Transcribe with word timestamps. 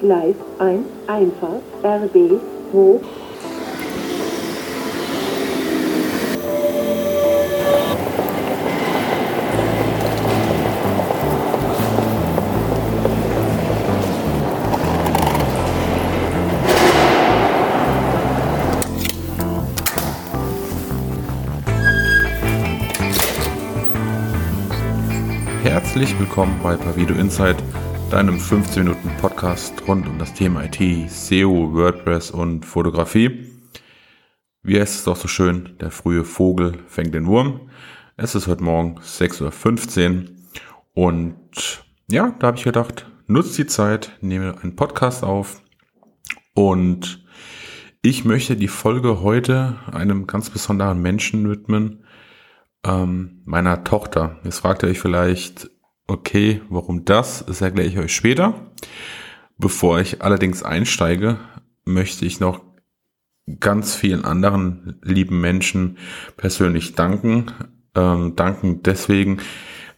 Gleis 0.00 0.34
1, 0.58 0.86
Einfahrt, 1.08 1.62
RB, 1.84 2.40
hoch. 2.72 3.00
Herzlich 25.62 26.18
willkommen 26.18 26.58
bei 26.62 26.74
Pavido 26.76 27.12
Insight, 27.12 27.56
deinem 28.10 28.40
15 28.40 28.82
Minuten 28.82 29.08
Podcast 29.20 29.86
rund 29.86 30.04
um 30.08 30.18
das 30.18 30.34
Thema 30.34 30.64
IT, 30.64 31.08
SEO, 31.08 31.72
WordPress 31.72 32.32
und 32.32 32.66
Fotografie. 32.66 33.52
Wie 34.64 34.80
heißt 34.80 34.96
es 34.96 35.04
doch 35.04 35.14
so 35.14 35.28
schön, 35.28 35.76
der 35.80 35.92
frühe 35.92 36.24
Vogel 36.24 36.78
fängt 36.88 37.14
den 37.14 37.26
Wurm. 37.26 37.70
Es 38.16 38.34
ist 38.34 38.48
heute 38.48 38.64
Morgen 38.64 38.98
6.15 38.98 40.24
Uhr 40.24 40.28
und 40.92 41.84
ja, 42.10 42.34
da 42.40 42.48
habe 42.48 42.56
ich 42.56 42.64
gedacht, 42.64 43.06
nutzt 43.28 43.56
die 43.58 43.66
Zeit, 43.66 44.18
nehme 44.20 44.60
einen 44.60 44.74
Podcast 44.74 45.22
auf 45.22 45.62
und 46.54 47.24
ich 48.02 48.24
möchte 48.24 48.56
die 48.56 48.68
Folge 48.68 49.20
heute 49.20 49.78
einem 49.92 50.26
ganz 50.26 50.50
besonderen 50.50 51.00
Menschen 51.00 51.48
widmen, 51.48 52.04
ähm, 52.84 53.42
meiner 53.44 53.84
Tochter. 53.84 54.40
Jetzt 54.42 54.58
fragt 54.58 54.82
ihr 54.82 54.88
euch 54.88 54.98
vielleicht, 54.98 55.70
okay, 56.10 56.60
warum 56.68 57.04
das? 57.04 57.44
Das 57.46 57.60
erkläre 57.60 57.88
ich 57.88 57.98
euch 57.98 58.14
später. 58.14 58.54
Bevor 59.58 60.00
ich 60.00 60.22
allerdings 60.22 60.62
einsteige, 60.62 61.38
möchte 61.84 62.24
ich 62.24 62.40
noch 62.40 62.62
ganz 63.60 63.94
vielen 63.94 64.24
anderen 64.24 64.98
lieben 65.02 65.40
Menschen 65.40 65.98
persönlich 66.36 66.94
danken. 66.94 67.46
Ähm, 67.94 68.34
danken 68.36 68.82
deswegen, 68.82 69.38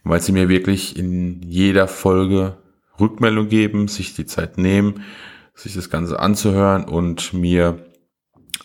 weil 0.03 0.21
sie 0.21 0.31
mir 0.31 0.49
wirklich 0.49 0.97
in 0.97 1.41
jeder 1.41 1.87
Folge 1.87 2.57
Rückmeldung 2.99 3.49
geben, 3.49 3.87
sich 3.87 4.13
die 4.13 4.25
Zeit 4.25 4.57
nehmen, 4.57 5.03
sich 5.55 5.73
das 5.73 5.89
Ganze 5.89 6.19
anzuhören 6.19 6.85
und 6.85 7.33
mir 7.33 7.85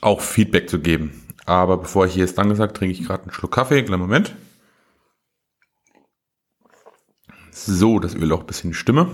auch 0.01 0.21
Feedback 0.21 0.69
zu 0.69 0.81
geben. 0.81 1.25
Aber 1.47 1.79
bevor 1.79 2.07
ich 2.07 2.15
hier 2.15 2.25
jetzt 2.25 2.37
Danke 2.37 2.57
sage, 2.57 2.73
trinke 2.73 2.95
ich 2.95 3.07
gerade 3.07 3.23
einen 3.23 3.33
Schluck 3.33 3.53
Kaffee. 3.53 3.83
Kleinen 3.83 4.03
Moment. 4.03 4.35
So, 7.67 7.99
das 7.99 8.15
Öl 8.15 8.33
auch 8.33 8.41
ein 8.41 8.47
bisschen 8.47 8.75
Stimme. 8.75 9.09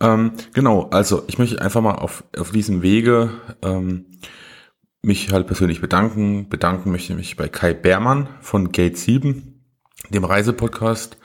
Ähm, 0.00 0.32
genau, 0.52 0.88
also 0.90 1.24
ich 1.26 1.38
möchte 1.38 1.60
einfach 1.60 1.80
mal 1.80 1.94
auf, 1.94 2.24
auf 2.36 2.50
diesem 2.50 2.82
Wege 2.82 3.30
ähm, 3.62 4.06
mich 5.02 5.32
halt 5.32 5.46
persönlich 5.46 5.80
bedanken. 5.80 6.48
Bedanken 6.48 6.90
möchte 6.90 7.12
ich 7.12 7.18
mich 7.18 7.36
bei 7.36 7.48
Kai 7.48 7.74
Beermann 7.74 8.28
von 8.40 8.72
Gate 8.72 8.96
7, 8.98 9.64
dem 10.10 10.24
Reisepodcast. 10.24 11.18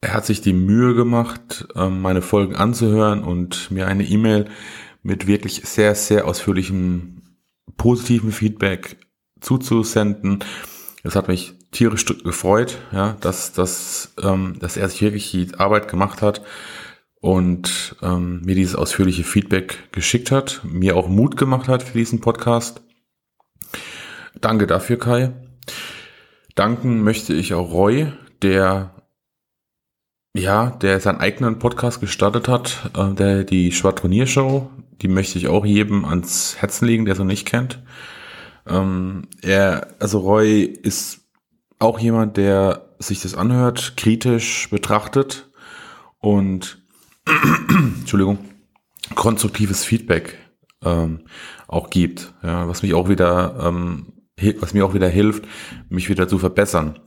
Er 0.00 0.14
hat 0.14 0.26
sich 0.26 0.40
die 0.40 0.52
Mühe 0.52 0.94
gemacht, 0.94 1.66
ähm, 1.74 2.02
meine 2.02 2.22
Folgen 2.22 2.54
anzuhören 2.56 3.22
und 3.22 3.70
mir 3.70 3.86
eine 3.86 4.04
E-Mail 4.04 4.46
mit 5.02 5.26
wirklich 5.26 5.62
sehr, 5.64 5.94
sehr 5.94 6.26
ausführlichem 6.26 7.22
positiven 7.76 8.32
Feedback 8.32 8.96
zuzusenden. 9.40 10.40
Das 11.02 11.16
hat 11.16 11.28
mich 11.28 11.57
tierisch 11.70 12.04
gefreut, 12.06 12.78
ja, 12.92 13.16
dass, 13.20 13.52
dass, 13.52 14.14
ähm, 14.22 14.56
dass 14.58 14.76
er 14.76 14.88
sich 14.88 15.02
wirklich 15.02 15.30
die 15.30 15.54
Arbeit 15.58 15.88
gemacht 15.88 16.22
hat 16.22 16.42
und 17.20 17.96
ähm, 18.02 18.42
mir 18.42 18.54
dieses 18.54 18.74
ausführliche 18.74 19.24
Feedback 19.24 19.92
geschickt 19.92 20.30
hat, 20.30 20.60
mir 20.64 20.96
auch 20.96 21.08
Mut 21.08 21.36
gemacht 21.36 21.68
hat 21.68 21.82
für 21.82 21.98
diesen 21.98 22.20
Podcast. 22.20 22.82
Danke 24.40 24.66
dafür, 24.66 24.98
Kai. 24.98 25.32
Danken 26.54 27.02
möchte 27.02 27.34
ich 27.34 27.54
auch 27.54 27.72
Roy, 27.72 28.12
der 28.42 28.94
ja, 30.36 30.70
der 30.70 31.00
seinen 31.00 31.20
eigenen 31.20 31.58
Podcast 31.58 32.00
gestartet 32.00 32.48
hat, 32.48 32.90
äh, 32.96 33.14
der 33.14 33.44
die 33.44 33.72
Schwadroniershow, 33.72 34.70
die 35.02 35.08
möchte 35.08 35.38
ich 35.38 35.48
auch 35.48 35.64
jedem 35.64 36.04
ans 36.04 36.56
Herzen 36.58 36.86
legen, 36.86 37.04
der 37.04 37.14
so 37.14 37.24
nicht 37.24 37.46
kennt. 37.46 37.82
Ähm, 38.66 39.28
er, 39.42 39.94
also 39.98 40.18
Roy 40.20 40.62
ist 40.62 41.27
auch 41.78 41.98
jemand, 41.98 42.36
der 42.36 42.88
sich 42.98 43.20
das 43.20 43.34
anhört, 43.34 43.94
kritisch 43.96 44.68
betrachtet 44.70 45.50
und 46.18 46.82
Entschuldigung, 48.00 48.38
konstruktives 49.14 49.84
Feedback 49.84 50.38
ähm, 50.84 51.20
auch 51.66 51.90
gibt, 51.90 52.34
ja, 52.42 52.68
was 52.68 52.82
mich 52.82 52.94
auch 52.94 53.08
wieder, 53.08 53.56
ähm, 53.60 54.12
was 54.60 54.74
mir 54.74 54.84
auch 54.84 54.94
wieder 54.94 55.08
hilft, 55.08 55.44
mich 55.88 56.08
wieder 56.08 56.28
zu 56.28 56.38
verbessern. 56.38 56.98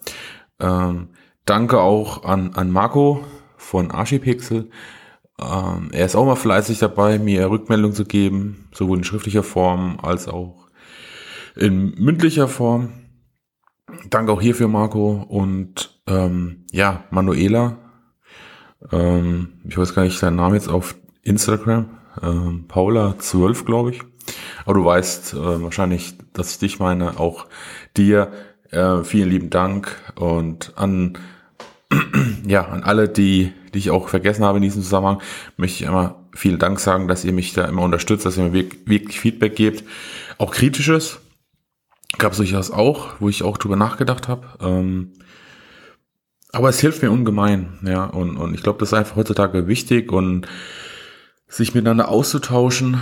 Ähm, 0.60 1.10
danke 1.46 1.80
auch 1.82 2.24
an, 2.24 2.54
an 2.54 2.72
Marco 2.72 3.26
von 3.58 3.92
Archipixel, 3.92 4.70
ähm, 5.42 5.90
er 5.92 6.06
ist 6.06 6.16
auch 6.16 6.26
mal 6.26 6.36
fleißig 6.36 6.80
dabei, 6.80 7.18
mir 7.18 7.50
Rückmeldung 7.50 7.94
zu 7.94 8.06
geben, 8.06 8.68
sowohl 8.74 9.00
in 9.00 9.04
schriftlicher 9.04 9.44
Form 9.44 10.00
als 10.02 10.28
auch 10.28 10.68
in 11.56 11.96
mündlicher 11.96 12.48
Form. 12.48 12.90
Danke 14.10 14.32
auch 14.32 14.42
hierfür, 14.42 14.68
Marco. 14.68 15.26
Und 15.28 16.00
ähm, 16.08 16.66
ja, 16.72 17.04
Manuela, 17.12 17.78
ähm, 18.92 19.54
ich 19.68 19.78
weiß 19.78 19.94
gar 19.94 20.04
nicht 20.04 20.20
seinen 20.20 20.38
Namen 20.38 20.56
jetzt 20.56 20.70
auf 20.70 20.96
Instagram, 21.24 21.98
ähm, 22.22 22.66
Paula12, 22.68 23.66
glaube 23.66 23.92
ich. 23.92 24.02
Aber 24.66 24.76
du 24.76 24.86
weißt 24.86 25.34
äh, 25.34 25.62
wahrscheinlich, 25.62 26.16
dass 26.34 26.52
ich 26.52 26.60
dich 26.60 26.80
meine, 26.80 27.20
auch 27.20 27.48
dir. 27.98 28.32
Äh, 28.70 29.04
vielen 29.04 29.30
lieben 29.30 29.50
Dank 29.50 29.98
und 30.16 30.74
an 30.78 31.18
ja, 32.48 32.66
an 32.68 32.84
alle, 32.84 33.10
die, 33.10 33.52
die 33.74 33.80
ich 33.80 33.92
auch 33.92 34.08
vergessen 34.08 34.46
habe 34.46 34.60
in 34.60 34.64
diesem 34.64 34.82
Zusammenhang, 34.82 35.22
möchte 35.58 35.84
ich 35.84 35.88
einmal 35.90 36.16
vielen 36.34 36.60
Dank 36.60 36.80
sagen, 36.80 37.08
dass 37.08 37.26
ihr 37.26 37.34
mich 37.34 37.54
da 37.54 37.66
immer 37.66 37.82
unterstützt, 37.82 38.26
dass 38.26 38.38
ihr 38.38 38.46
mir 38.46 38.54
wirklich 38.86 39.20
Feedback 39.20 39.56
gebt. 39.56 39.84
Auch 40.38 40.52
kritisches 40.52 41.20
gab 42.18 42.34
es 42.34 42.38
durchaus 42.38 42.72
auch, 42.72 43.16
wo 43.20 43.30
ich 43.30 43.44
auch 43.44 43.58
drüber 43.58 43.76
nachgedacht 43.76 44.28
habe. 44.28 44.48
Ähm, 44.60 45.14
aber 46.52 46.70
es 46.70 46.80
hilft 46.80 47.02
mir 47.02 47.12
ungemein, 47.12 47.80
ja, 47.84 48.06
und, 48.06 48.38
und 48.38 48.54
ich 48.54 48.62
glaube, 48.62 48.80
das 48.80 48.90
ist 48.90 48.94
einfach 48.94 49.16
heutzutage 49.16 49.68
wichtig 49.68 50.12
und 50.12 50.48
sich 51.48 51.74
miteinander 51.74 52.10
auszutauschen, 52.10 53.02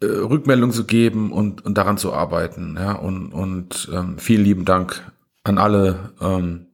äh, 0.00 0.06
Rückmeldung 0.06 0.72
zu 0.72 0.84
geben 0.86 1.32
und, 1.32 1.64
und 1.64 1.78
daran 1.78 1.98
zu 1.98 2.12
arbeiten, 2.12 2.76
ja, 2.76 2.92
und, 2.92 3.32
und 3.32 3.88
ähm, 3.92 4.18
vielen 4.18 4.44
lieben 4.44 4.64
Dank 4.64 5.12
an 5.44 5.58
alle, 5.58 6.12
ähm, 6.20 6.66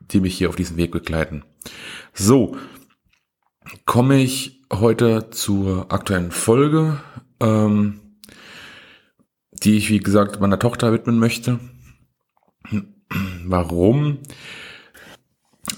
die 0.00 0.20
mich 0.20 0.36
hier 0.36 0.48
auf 0.48 0.56
diesem 0.56 0.76
Weg 0.76 0.90
begleiten. 0.90 1.44
So, 2.12 2.56
komme 3.84 4.20
ich 4.20 4.62
heute 4.72 5.30
zur 5.30 5.92
aktuellen 5.92 6.32
Folge, 6.32 6.98
ähm, 7.40 8.00
die 9.62 9.76
ich, 9.76 9.90
wie 9.90 10.00
gesagt, 10.00 10.40
meiner 10.40 10.58
Tochter 10.58 10.92
widmen 10.92 11.18
möchte. 11.18 11.60
Warum? 13.44 14.18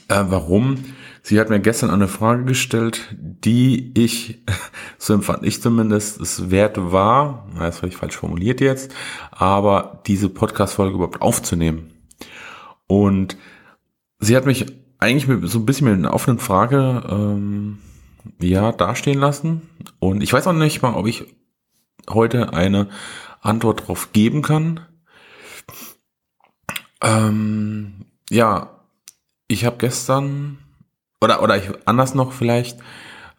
Äh, 0.08 0.24
warum? 0.28 0.84
Sie 1.22 1.40
hat 1.40 1.50
mir 1.50 1.58
gestern 1.58 1.90
eine 1.90 2.06
Frage 2.06 2.44
gestellt, 2.44 3.16
die 3.18 3.92
ich, 4.00 4.44
so 4.98 5.12
empfand 5.14 5.44
ich 5.44 5.60
zumindest, 5.60 6.20
es 6.20 6.50
wert 6.50 6.76
war, 6.92 7.48
das 7.58 7.78
habe 7.78 7.88
ich 7.88 7.96
falsch 7.96 8.16
formuliert 8.16 8.60
jetzt, 8.60 8.94
aber 9.32 10.02
diese 10.06 10.28
Podcast-Folge 10.28 10.94
überhaupt 10.94 11.22
aufzunehmen. 11.22 11.90
Und 12.86 13.36
sie 14.20 14.36
hat 14.36 14.46
mich 14.46 14.66
eigentlich 14.98 15.50
so 15.50 15.58
ein 15.58 15.66
bisschen 15.66 15.88
mit 15.88 15.98
einer 15.98 16.14
offenen 16.14 16.38
Frage 16.38 17.02
ähm, 17.08 17.78
ja 18.40 18.72
dastehen 18.72 19.18
lassen. 19.18 19.62
Und 19.98 20.22
ich 20.22 20.32
weiß 20.32 20.46
auch 20.46 20.52
nicht 20.52 20.82
mal, 20.82 20.94
ob 20.94 21.06
ich 21.06 21.24
heute 22.08 22.52
eine 22.52 22.88
Antwort 23.46 23.82
darauf 23.82 24.12
geben 24.12 24.42
kann. 24.42 24.80
Ähm, 27.02 28.06
ja, 28.30 28.80
ich 29.48 29.64
habe 29.64 29.76
gestern 29.78 30.58
oder 31.20 31.42
oder 31.42 31.56
ich 31.56 31.70
anders 31.86 32.14
noch 32.14 32.32
vielleicht, 32.32 32.78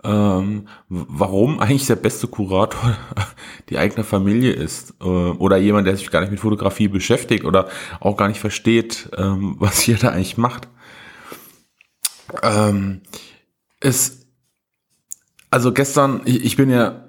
ähm, 0.03 0.67
warum 0.89 1.59
eigentlich 1.59 1.87
der 1.87 1.95
beste 1.95 2.27
Kurator 2.27 2.95
die 3.69 3.77
eigene 3.77 4.03
Familie 4.03 4.51
ist 4.51 4.95
äh, 5.01 5.03
oder 5.03 5.57
jemand, 5.57 5.87
der 5.87 5.97
sich 5.97 6.09
gar 6.09 6.21
nicht 6.21 6.31
mit 6.31 6.39
Fotografie 6.39 6.87
beschäftigt 6.87 7.45
oder 7.45 7.67
auch 7.99 8.15
gar 8.15 8.27
nicht 8.27 8.39
versteht, 8.39 9.09
ähm, 9.17 9.55
was 9.59 9.87
ihr 9.87 9.97
da 9.97 10.09
eigentlich 10.09 10.37
macht. 10.37 10.67
Ähm, 12.43 13.01
es, 13.79 14.27
also 15.49 15.71
gestern, 15.73 16.21
ich, 16.25 16.43
ich 16.43 16.57
bin 16.57 16.69
ja 16.69 17.05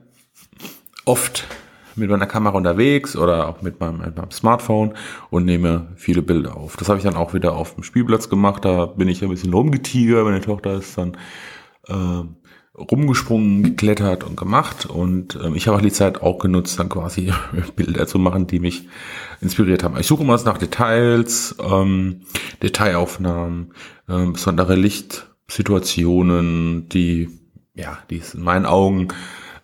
oft 1.04 1.44
mit 1.98 2.10
meiner 2.10 2.26
Kamera 2.26 2.56
unterwegs 2.56 3.16
oder 3.16 3.48
auch 3.48 3.62
mit 3.62 3.80
meinem, 3.80 3.98
mit 3.98 4.16
meinem, 4.16 4.30
Smartphone 4.30 4.94
und 5.30 5.44
nehme 5.44 5.88
viele 5.96 6.22
Bilder 6.22 6.56
auf. 6.56 6.76
Das 6.76 6.88
habe 6.88 6.98
ich 6.98 7.04
dann 7.04 7.16
auch 7.16 7.34
wieder 7.34 7.54
auf 7.54 7.74
dem 7.74 7.82
Spielplatz 7.82 8.28
gemacht. 8.28 8.64
Da 8.64 8.86
bin 8.86 9.08
ich 9.08 9.22
ein 9.22 9.28
bisschen 9.28 9.52
rumgetigert. 9.52 10.24
Meine 10.24 10.40
Tochter 10.40 10.74
ist 10.74 10.96
dann 10.96 11.16
äh, 11.88 12.22
rumgesprungen, 12.78 13.62
geklettert 13.62 14.24
und 14.24 14.36
gemacht. 14.36 14.86
Und 14.86 15.38
ähm, 15.42 15.54
ich 15.54 15.66
habe 15.66 15.78
auch 15.78 15.82
die 15.82 15.92
Zeit 15.92 16.22
auch 16.22 16.38
genutzt, 16.38 16.78
dann 16.78 16.88
quasi 16.88 17.32
Bilder 17.76 18.06
zu 18.06 18.18
machen, 18.18 18.46
die 18.46 18.60
mich 18.60 18.88
inspiriert 19.40 19.82
haben. 19.82 19.98
Ich 19.98 20.06
suche 20.06 20.22
immer 20.22 20.40
nach 20.44 20.58
Details, 20.58 21.56
ähm, 21.60 22.20
Detailaufnahmen, 22.62 23.72
ähm, 24.08 24.34
besondere 24.34 24.76
Lichtsituationen, 24.76 26.88
die 26.88 27.28
ja, 27.78 27.98
die 28.10 28.18
es 28.18 28.34
in 28.34 28.42
meinen 28.42 28.66
Augen 28.66 29.08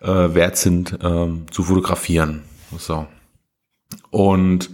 äh, 0.05 0.33
wert 0.33 0.57
sind, 0.57 0.97
ähm, 1.01 1.45
zu 1.51 1.63
fotografieren. 1.63 2.43
So. 2.77 3.07
Und 4.11 4.69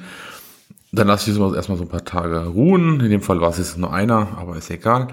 dann 0.92 1.07
lasse 1.07 1.31
ich 1.31 1.38
es 1.38 1.56
erstmal 1.56 1.78
so 1.78 1.86
ein 1.86 1.89
paar 1.89 2.06
Tage 2.06 2.45
ruhen. 2.48 3.00
In 3.00 3.10
dem 3.10 3.22
Fall 3.22 3.39
war 3.39 3.50
es 3.50 3.57
jetzt 3.57 3.78
nur 3.78 3.94
einer, 3.94 4.38
aber 4.38 4.57
ist 4.57 4.69
egal. 4.69 5.07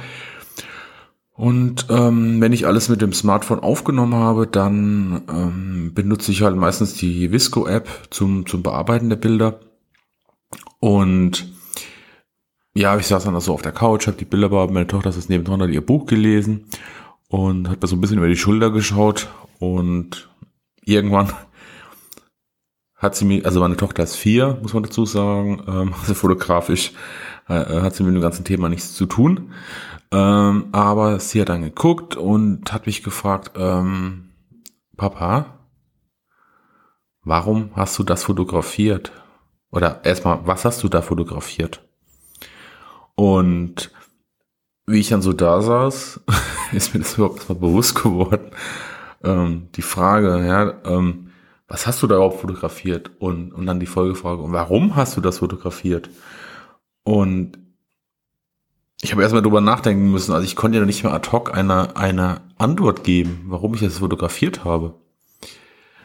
Und 1.33 1.87
ähm, 1.89 2.41
wenn 2.41 2.53
ich 2.53 2.67
alles 2.67 2.89
mit 2.89 3.01
dem 3.01 3.13
Smartphone 3.13 3.61
aufgenommen 3.61 4.15
habe, 4.15 4.49
dann 4.49 5.23
ähm, 5.33 5.93
benutze 5.95 6.33
ich 6.33 6.43
halt 6.43 6.57
meistens 6.57 6.95
die 6.95 7.31
Visco-App 7.31 7.89
zum, 8.11 8.45
zum 8.45 8.65
Bearbeiten 8.65 9.09
der 9.09 9.17
Bilder. 9.17 9.61
Und 10.81 11.53
ja, 12.75 12.97
ich 12.97 13.07
saß 13.07 13.25
dann 13.25 13.39
so 13.41 13.55
auf 13.55 13.63
der 13.63 13.73
Couch, 13.73 14.09
habe 14.09 14.17
die 14.17 14.25
Bilder 14.25 14.49
bearbeitet, 14.49 14.75
meine 14.75 14.87
Tochter 14.89 15.11
hat 15.11 15.17
das 15.17 15.29
nebendran 15.29 15.63
hat 15.63 15.71
ihr 15.71 15.81
Buch 15.81 16.07
gelesen 16.07 16.65
und 17.29 17.69
hat 17.69 17.81
mir 17.81 17.89
so 17.89 17.97
ein 17.97 18.01
bisschen 18.01 18.19
über 18.19 18.29
die 18.29 18.37
Schulter 18.37 18.71
geschaut 18.71 19.29
und 19.59 20.29
irgendwann 20.83 21.33
hat 22.95 23.15
sie 23.15 23.25
mir, 23.25 23.45
also 23.47 23.61
meine 23.61 23.77
Tochter 23.77 24.03
ist 24.03 24.17
vier, 24.17 24.59
muss 24.61 24.75
man 24.75 24.83
dazu 24.83 25.07
sagen, 25.07 25.63
ähm, 25.69 25.95
also 26.01 26.15
fotografisch 26.15 26.93
äh, 27.49 27.81
hat 27.81 27.95
sie 27.95 28.03
mit 28.03 28.15
dem 28.15 28.21
ganzen 28.21 28.45
Thema 28.45 28.69
nichts 28.69 28.95
zu 28.95 29.07
tun. 29.07 29.53
Ähm, 30.11 30.69
aber 30.73 31.21
sie 31.21 31.41
hat 31.41 31.51
dann 31.51 31.63
geguckt 31.63 32.17
und 32.17 32.73
hat 32.73 32.87
mich 32.87 33.03
gefragt, 33.03 33.53
ähm, 33.57 34.31
Papa, 34.97 35.59
warum 37.23 37.71
hast 37.75 37.99
du 37.99 38.03
das 38.03 38.25
fotografiert? 38.25 39.13
Oder 39.71 40.05
erstmal, 40.05 40.47
was 40.47 40.65
hast 40.65 40.83
du 40.83 40.89
da 40.89 41.03
fotografiert? 41.03 41.87
Und 43.15 43.93
wie 44.89 45.01
ich 45.01 45.09
dann 45.09 45.23
so 45.23 45.33
da 45.33 45.61
saß, 45.61 46.21
ist 46.73 46.95
mir 46.95 47.01
das 47.01 47.15
überhaupt 47.15 47.37
erstmal 47.39 47.59
bewusst 47.59 47.95
geworden. 47.95 48.51
Ähm, 49.23 49.69
die 49.75 49.83
Frage, 49.83 50.45
ja, 50.47 50.75
ähm, 50.85 51.31
was 51.69 51.87
hast 51.87 52.03
du 52.03 52.07
da 52.07 52.17
überhaupt 52.17 52.41
fotografiert? 52.41 53.11
Und, 53.19 53.53
und 53.53 53.67
dann 53.67 53.81
die 53.81 53.87
Folgefrage, 53.87 54.43
warum 54.47 54.97
hast 54.97 55.17
du 55.17 55.21
das 55.21 55.39
fotografiert? 55.39 56.09
Und 57.05 57.59
ich 59.03 59.13
habe 59.13 59.23
erstmal 59.23 59.43
drüber 59.43 59.61
nachdenken 59.61 60.11
müssen. 60.11 60.33
Also 60.33 60.45
ich 60.45 60.57
konnte 60.57 60.79
ja 60.79 60.85
nicht 60.85 61.05
mehr 61.05 61.13
ad 61.13 61.31
hoc 61.31 61.55
eine, 61.55 61.97
eine 61.97 62.41
Antwort 62.57 63.05
geben, 63.05 63.45
warum 63.47 63.75
ich 63.75 63.81
das 63.81 63.99
fotografiert 63.99 64.65
habe. 64.65 64.95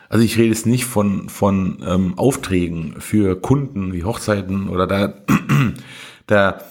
Also 0.10 0.24
ich 0.24 0.38
rede 0.38 0.50
jetzt 0.50 0.68
nicht 0.68 0.86
von, 0.86 1.28
von 1.30 1.82
ähm, 1.88 2.18
Aufträgen 2.18 3.02
für 3.02 3.40
Kunden 3.40 3.94
wie 3.94 4.04
Hochzeiten 4.04 4.70
oder 4.70 4.86
da, 4.86 5.14
da 6.28 6.62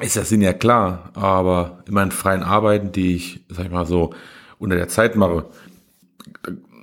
ist 0.00 0.16
der 0.16 0.24
Sinn 0.24 0.42
ja 0.42 0.52
klar, 0.52 1.10
aber 1.14 1.82
in 1.86 1.94
meinen 1.94 2.12
freien 2.12 2.42
Arbeiten, 2.42 2.92
die 2.92 3.16
ich, 3.16 3.44
sag 3.48 3.66
ich 3.66 3.72
mal 3.72 3.86
so, 3.86 4.14
unter 4.58 4.76
der 4.76 4.88
Zeit 4.88 5.16
mache, 5.16 5.46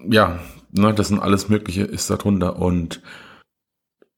ja, 0.09 0.39
ne, 0.71 0.93
das 0.93 1.07
sind 1.07 1.19
alles 1.19 1.49
Mögliche 1.49 1.83
ist 1.83 2.09
darunter 2.09 2.57
und 2.57 3.01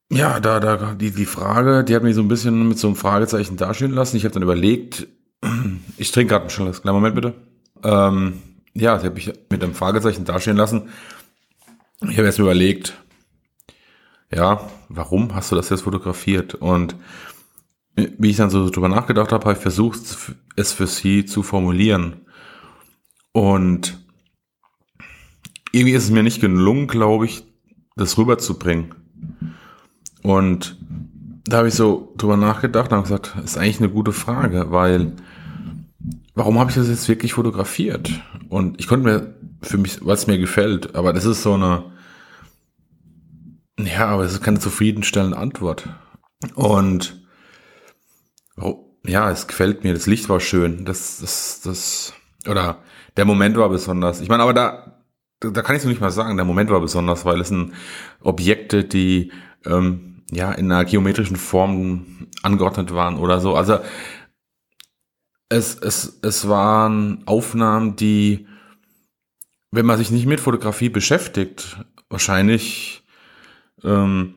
ja, 0.10 0.40
da, 0.40 0.60
da, 0.60 0.96
die, 0.96 1.12
die 1.12 1.26
Frage, 1.26 1.84
die 1.84 1.94
hat 1.96 2.04
mich 2.04 2.16
so 2.16 2.22
ein 2.22 2.30
bisschen 2.30 2.68
mit 2.68 2.80
so 2.80 2.88
einem 2.88 2.96
Fragezeichen 2.96 3.58
dastehen 3.58 3.92
lassen. 3.92 4.16
Ich 4.16 4.24
habe 4.24 4.34
dann 4.34 4.44
überlegt, 4.44 5.08
ich 5.98 6.12
trinke 6.12 6.34
gerade 6.34 6.46
ein 6.46 6.50
schnelles, 6.50 6.82
kleinen 6.82 6.96
Moment 6.96 7.16
bitte. 7.16 7.34
Ähm, 7.84 8.42
ja, 8.74 8.98
sie 9.00 9.08
hat 9.08 9.16
mich 9.16 9.34
mit 9.50 9.64
einem 9.64 9.74
Fragezeichen 9.74 10.24
dastehen 10.24 10.56
lassen. 10.56 10.90
Ich 12.02 12.18
habe 12.18 12.28
erst 12.28 12.40
überlegt, 12.40 12.98
ja, 14.34 14.70
warum 14.88 15.36
hast 15.36 15.52
du 15.52 15.56
das 15.56 15.70
jetzt 15.70 15.82
fotografiert? 15.82 16.56
Und 16.56 16.96
wie 17.98 18.30
ich 18.30 18.38
dann 18.38 18.52
so 18.52 18.70
drüber 18.70 18.90
nachgedacht 18.90 19.32
habe, 19.32 19.44
habe 19.46 19.54
ich 19.54 19.62
versucht, 19.62 20.02
es 20.56 20.72
für 20.74 20.88
sie 20.88 21.26
zu 21.26 21.42
formulieren. 21.42 22.22
Und 23.32 24.00
irgendwie 25.72 25.94
ist 25.94 26.06
es 26.06 26.12
mir 26.12 26.24
nicht 26.24 26.40
gelungen, 26.40 26.88
glaube 26.88 27.26
ich, 27.26 27.44
das 27.96 28.18
rüberzubringen. 28.18 28.94
Und 30.22 30.78
da 31.46 31.58
habe 31.58 31.70
ich 31.70 31.74
so 31.74 32.14
drüber 32.18 32.38
nachgedacht 32.38 32.92
und 32.92 33.04
gesagt, 33.04 33.36
ist 33.44 33.58
eigentlich 33.58 33.80
eine 33.80 33.90
gute 33.90 34.12
Frage, 34.12 34.72
weil 34.72 35.14
warum 36.36 36.60
habe 36.60 36.70
ich 36.70 36.76
das 36.76 36.90
jetzt 36.90 37.08
wirklich 37.08 37.34
fotografiert? 37.34 38.12
Und 38.50 38.80
ich 38.80 38.88
konnte 38.88 39.08
mir 39.08 39.36
für 39.62 39.78
mich, 39.78 40.02
es 40.02 40.28
mir 40.28 40.38
gefällt, 40.38 40.96
aber 40.96 41.14
das 41.14 41.26
ist 41.26 41.42
so 41.42 41.54
eine, 41.54 41.86
ja, 43.80 44.08
aber 44.08 44.24
es 44.24 44.34
ist 44.34 44.44
keine 44.44 44.60
zufriedenstellende 44.60 45.38
Antwort. 45.38 45.90
Und 46.56 47.27
ja, 49.06 49.32
es 49.32 49.48
gefällt 49.48 49.84
mir, 49.84 49.94
das 49.94 50.08
Licht 50.08 50.30
war 50.30 50.40
schön, 50.40 50.86
das, 50.86 51.20
das, 51.20 51.62
das, 51.62 52.14
oder 52.48 52.82
der 53.16 53.26
Moment 53.26 53.58
war 53.58 53.70
besonders. 53.70 54.22
Ich 54.22 54.30
meine, 54.30 54.44
aber 54.44 54.54
da, 54.54 55.04
da 55.40 55.62
kann 55.62 55.76
ich 55.76 55.82
so 55.82 55.90
nicht 55.90 56.02
mal 56.02 56.12
sagen, 56.12 56.36
der 56.38 56.46
Moment 56.46 56.70
war 56.70 56.82
besonders, 56.82 57.26
weil 57.26 57.42
es 57.42 57.50
sind 57.50 57.74
Objekte, 58.22 58.84
die 58.84 59.32
ähm, 59.66 60.24
ja, 60.32 60.52
in 60.52 60.72
einer 60.72 60.86
geometrischen 60.86 61.38
Form 61.38 62.28
angeordnet 62.44 62.94
waren 62.94 63.18
oder 63.18 63.40
so. 63.40 63.56
Also 63.56 63.80
es, 65.50 65.76
es, 65.76 66.20
es 66.22 66.48
waren 66.50 67.24
Aufnahmen, 67.26 67.96
die, 67.96 68.48
wenn 69.72 69.86
man 69.86 69.98
sich 69.98 70.12
nicht 70.12 70.26
mit 70.26 70.40
Fotografie 70.40 70.90
beschäftigt, 70.90 71.78
wahrscheinlich 72.10 73.04
ähm, 73.84 74.36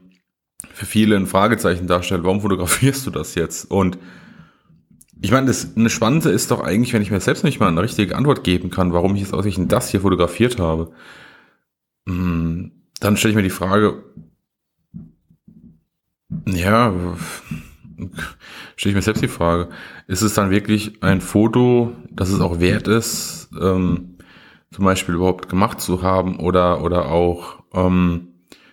für 0.73 0.87
viele 0.87 1.17
ein 1.17 1.27
Fragezeichen 1.27 1.87
darstellt, 1.87 2.25
warum 2.25 2.41
fotografierst 2.41 3.07
du 3.07 3.11
das 3.11 3.35
jetzt? 3.35 3.71
Und 3.71 3.99
ich 5.23 5.31
meine, 5.31 5.47
das 5.47 5.77
eine 5.77 5.91
Spannende 5.91 6.31
ist 6.31 6.51
doch 6.51 6.63
eigentlich, 6.63 6.93
wenn 6.93 7.03
ich 7.03 7.11
mir 7.11 7.21
selbst 7.21 7.45
nicht 7.45 7.61
mal 7.61 7.69
eine 7.69 7.83
richtige 7.83 8.17
Antwort 8.17 8.43
geben 8.43 8.71
kann, 8.71 8.93
warum 8.93 9.15
ich 9.15 9.21
jetzt 9.21 9.35
ausgerechnet 9.35 9.71
das 9.71 9.91
hier 9.91 10.01
fotografiert 10.01 10.59
habe. 10.59 10.93
Hm, 12.09 12.73
dann 13.01 13.17
stelle 13.17 13.33
ich 13.33 13.37
mir 13.37 13.43
die 13.43 13.51
Frage, 13.51 14.03
ja, 16.47 16.95
stelle 18.77 18.91
ich 18.91 18.95
mir 18.95 19.03
selbst 19.03 19.23
die 19.23 19.29
Frage. 19.29 19.69
Ist 20.07 20.23
es 20.23 20.35
dann 20.35 20.51
wirklich 20.51 21.03
ein 21.03 21.21
Foto, 21.21 21.93
dass 22.11 22.31
es 22.31 22.41
auch 22.41 22.61
wert 22.61 22.89
ist, 22.89 23.51
ähm, 23.61 24.17
zum 24.71 24.85
Beispiel 24.85 25.17
überhaupt 25.17 25.49
gemacht 25.49 25.81
zu 25.81 26.03
haben 26.03 26.39
oder, 26.39 26.83
oder 26.83 27.11
auch 27.11 27.63
ähm, 27.75 28.30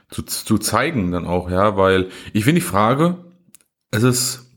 zu, 0.09 0.23
zu 0.23 0.57
zeigen 0.57 1.11
dann 1.11 1.25
auch, 1.25 1.49
ja, 1.49 1.77
weil 1.77 2.09
ich 2.33 2.43
finde 2.43 2.61
die 2.61 2.67
Frage, 2.67 3.17
es 3.91 4.03
ist 4.03 4.51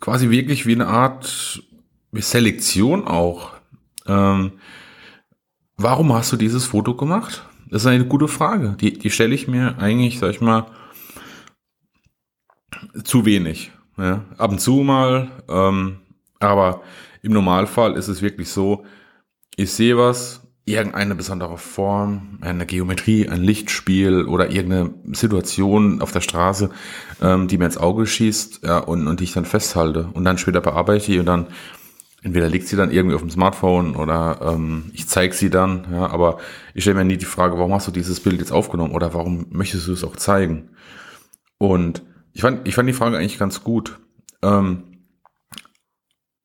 quasi 0.00 0.30
wirklich 0.30 0.66
wie 0.66 0.74
eine 0.74 0.86
Art 0.86 1.62
Selektion 2.12 3.06
auch. 3.06 3.52
Ähm, 4.06 4.52
warum 5.76 6.12
hast 6.12 6.32
du 6.32 6.36
dieses 6.36 6.64
Foto 6.64 6.94
gemacht? 6.94 7.48
Das 7.68 7.82
ist 7.82 7.86
eine 7.86 8.06
gute 8.06 8.28
Frage. 8.28 8.76
Die, 8.80 8.92
die 8.92 9.10
stelle 9.10 9.34
ich 9.34 9.48
mir 9.48 9.78
eigentlich, 9.78 10.18
sag 10.18 10.30
ich 10.30 10.40
mal, 10.40 10.66
zu 13.04 13.24
wenig. 13.24 13.72
Ja. 13.96 14.24
Ab 14.38 14.52
und 14.52 14.60
zu 14.60 14.74
mal, 14.76 15.30
ähm, 15.48 15.98
aber 16.38 16.82
im 17.22 17.32
Normalfall 17.32 17.94
ist 17.94 18.08
es 18.08 18.22
wirklich 18.22 18.50
so, 18.50 18.84
ich 19.56 19.72
sehe 19.72 19.96
was, 19.96 20.45
irgendeine 20.66 21.14
besondere 21.14 21.58
Form, 21.58 22.38
eine 22.40 22.66
Geometrie, 22.66 23.28
ein 23.28 23.42
Lichtspiel 23.42 24.24
oder 24.24 24.50
irgendeine 24.50 24.94
Situation 25.14 26.02
auf 26.02 26.10
der 26.10 26.20
Straße, 26.20 26.70
ähm, 27.22 27.46
die 27.46 27.56
mir 27.56 27.66
ins 27.66 27.78
Auge 27.78 28.04
schießt 28.04 28.64
ja, 28.64 28.78
und, 28.78 29.06
und 29.06 29.20
die 29.20 29.24
ich 29.24 29.32
dann 29.32 29.44
festhalte 29.44 30.10
und 30.12 30.24
dann 30.24 30.38
später 30.38 30.60
bearbeite 30.60 31.12
ich 31.12 31.20
und 31.20 31.26
dann 31.26 31.46
entweder 32.22 32.48
liegt 32.48 32.66
sie 32.66 32.74
dann 32.74 32.90
irgendwie 32.90 33.14
auf 33.14 33.20
dem 33.20 33.30
Smartphone 33.30 33.94
oder 33.94 34.40
ähm, 34.42 34.90
ich 34.92 35.06
zeige 35.06 35.32
sie 35.34 35.50
dann, 35.50 35.86
ja, 35.92 36.08
aber 36.08 36.38
ich 36.74 36.82
stelle 36.82 36.98
mir 36.98 37.04
nie 37.04 37.16
die 37.16 37.24
Frage, 37.26 37.56
warum 37.56 37.72
hast 37.72 37.86
du 37.86 37.92
dieses 37.92 38.18
Bild 38.18 38.40
jetzt 38.40 38.50
aufgenommen 38.52 38.92
oder 38.92 39.14
warum 39.14 39.46
möchtest 39.50 39.86
du 39.86 39.92
es 39.92 40.02
auch 40.02 40.16
zeigen? 40.16 40.70
Und 41.58 42.02
ich 42.32 42.40
fand, 42.40 42.66
ich 42.66 42.74
fand 42.74 42.88
die 42.88 42.92
Frage 42.92 43.16
eigentlich 43.16 43.38
ganz 43.38 43.62
gut. 43.62 44.00
Ähm, 44.42 44.82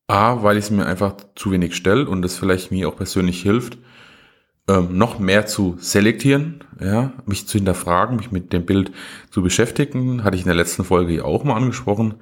A, 0.06 0.44
weil 0.44 0.56
ich 0.58 0.66
es 0.66 0.70
mir 0.70 0.86
einfach 0.86 1.16
zu 1.34 1.50
wenig 1.50 1.74
stelle 1.74 2.08
und 2.08 2.24
es 2.24 2.36
vielleicht 2.36 2.70
mir 2.70 2.88
auch 2.88 2.96
persönlich 2.96 3.42
hilft, 3.42 3.78
ähm, 4.68 4.96
noch 4.96 5.18
mehr 5.18 5.46
zu 5.46 5.76
selektieren, 5.78 6.64
ja, 6.80 7.12
mich 7.26 7.48
zu 7.48 7.58
hinterfragen, 7.58 8.16
mich 8.16 8.30
mit 8.30 8.52
dem 8.52 8.64
Bild 8.64 8.92
zu 9.30 9.42
beschäftigen, 9.42 10.24
hatte 10.24 10.36
ich 10.36 10.42
in 10.42 10.48
der 10.48 10.56
letzten 10.56 10.84
Folge 10.84 11.24
auch 11.24 11.44
mal 11.44 11.56
angesprochen, 11.56 12.14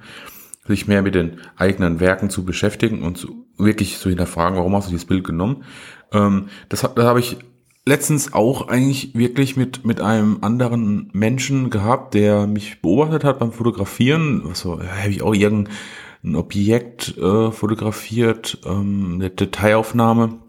sich 0.67 0.87
mehr 0.87 1.01
mit 1.01 1.15
den 1.15 1.39
eigenen 1.55 1.99
Werken 1.99 2.29
zu 2.29 2.45
beschäftigen 2.45 3.03
und 3.03 3.17
zu, 3.17 3.45
wirklich 3.57 3.99
zu 3.99 4.09
hinterfragen, 4.09 4.57
warum 4.57 4.75
hast 4.75 4.87
du 4.87 4.91
dieses 4.91 5.05
Bild 5.05 5.23
genommen. 5.23 5.63
Ähm, 6.11 6.47
das, 6.69 6.81
das 6.81 7.05
habe 7.05 7.19
ich 7.19 7.37
letztens 7.85 8.33
auch 8.33 8.67
eigentlich 8.67 9.15
wirklich 9.15 9.57
mit, 9.57 9.85
mit 9.85 10.01
einem 10.01 10.39
anderen 10.41 11.09
Menschen 11.13 11.69
gehabt, 11.69 12.13
der 12.13 12.47
mich 12.47 12.81
beobachtet 12.81 13.23
hat 13.23 13.39
beim 13.39 13.51
Fotografieren. 13.51 14.53
So, 14.53 14.79
ja, 14.79 14.97
habe 14.97 15.09
ich 15.09 15.21
auch 15.21 15.33
irgendein 15.33 16.35
Objekt 16.35 17.17
äh, 17.17 17.51
fotografiert, 17.51 18.59
ähm, 18.65 19.15
eine 19.15 19.29
Detailaufnahme. 19.29 20.39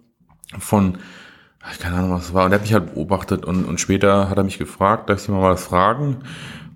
von, 0.59 0.99
keine 1.81 1.97
Ahnung, 1.97 2.13
was 2.13 2.27
es 2.27 2.35
war. 2.35 2.45
Und 2.45 2.53
er 2.53 2.57
hat 2.57 2.63
mich 2.63 2.75
halt 2.75 2.95
beobachtet 2.95 3.45
und, 3.45 3.65
und 3.65 3.81
später 3.81 4.29
hat 4.29 4.39
er 4.39 4.45
mich 4.45 4.59
gefragt, 4.59 5.09
darf 5.09 5.19
ich 5.19 5.25
Sie 5.25 5.33
mal 5.33 5.53
was 5.53 5.65
fragen? 5.65 6.19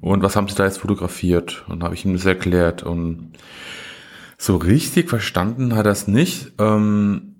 Und 0.00 0.22
was 0.22 0.36
haben 0.36 0.48
Sie 0.48 0.54
da 0.54 0.64
jetzt 0.64 0.78
fotografiert? 0.78 1.64
Und 1.68 1.82
habe 1.82 1.94
ich 1.94 2.04
ihm 2.04 2.12
das 2.12 2.24
erklärt. 2.24 2.82
Und 2.82 3.32
so 4.38 4.56
richtig 4.56 5.08
verstanden 5.08 5.74
hat 5.74 5.86
er 5.86 5.92
es 5.92 6.06
nicht. 6.06 6.52
Ähm, 6.58 7.36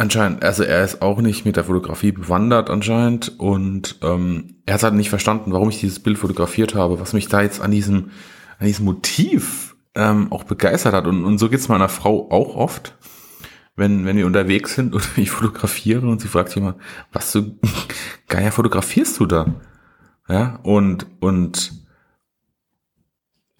Anscheinend, 0.00 0.42
also 0.42 0.62
er 0.62 0.82
ist 0.82 1.02
auch 1.02 1.20
nicht 1.20 1.44
mit 1.44 1.56
der 1.56 1.64
Fotografie 1.64 2.10
bewandert 2.10 2.70
anscheinend 2.70 3.38
und 3.38 3.98
ähm, 4.00 4.54
er 4.64 4.72
hat 4.72 4.82
halt 4.82 4.94
nicht 4.94 5.10
verstanden, 5.10 5.52
warum 5.52 5.68
ich 5.68 5.78
dieses 5.78 6.00
Bild 6.00 6.16
fotografiert 6.16 6.74
habe, 6.74 6.98
was 7.00 7.12
mich 7.12 7.28
da 7.28 7.42
jetzt 7.42 7.60
an 7.60 7.70
diesem, 7.70 8.10
an 8.58 8.66
diesem 8.66 8.86
Motiv 8.86 9.76
ähm, 9.94 10.32
auch 10.32 10.44
begeistert 10.44 10.94
hat. 10.94 11.06
Und, 11.06 11.26
und 11.26 11.36
so 11.36 11.50
geht's 11.50 11.68
meiner 11.68 11.90
Frau 11.90 12.30
auch 12.30 12.56
oft, 12.56 12.96
wenn, 13.76 14.04
wenn 14.04 14.16
wir 14.16 14.26
unterwegs 14.26 14.74
sind 14.74 14.94
und 14.94 15.08
ich 15.16 15.30
fotografiere 15.30 16.06
und 16.06 16.20
sie 16.20 16.28
fragt 16.28 16.50
sich 16.50 16.58
immer, 16.58 16.76
was 17.12 17.32
du 17.32 17.58
Geier 18.28 18.52
fotografierst 18.52 19.18
du 19.20 19.26
da? 19.26 19.54
Ja, 20.28 20.60
und, 20.62 21.06
und 21.18 21.72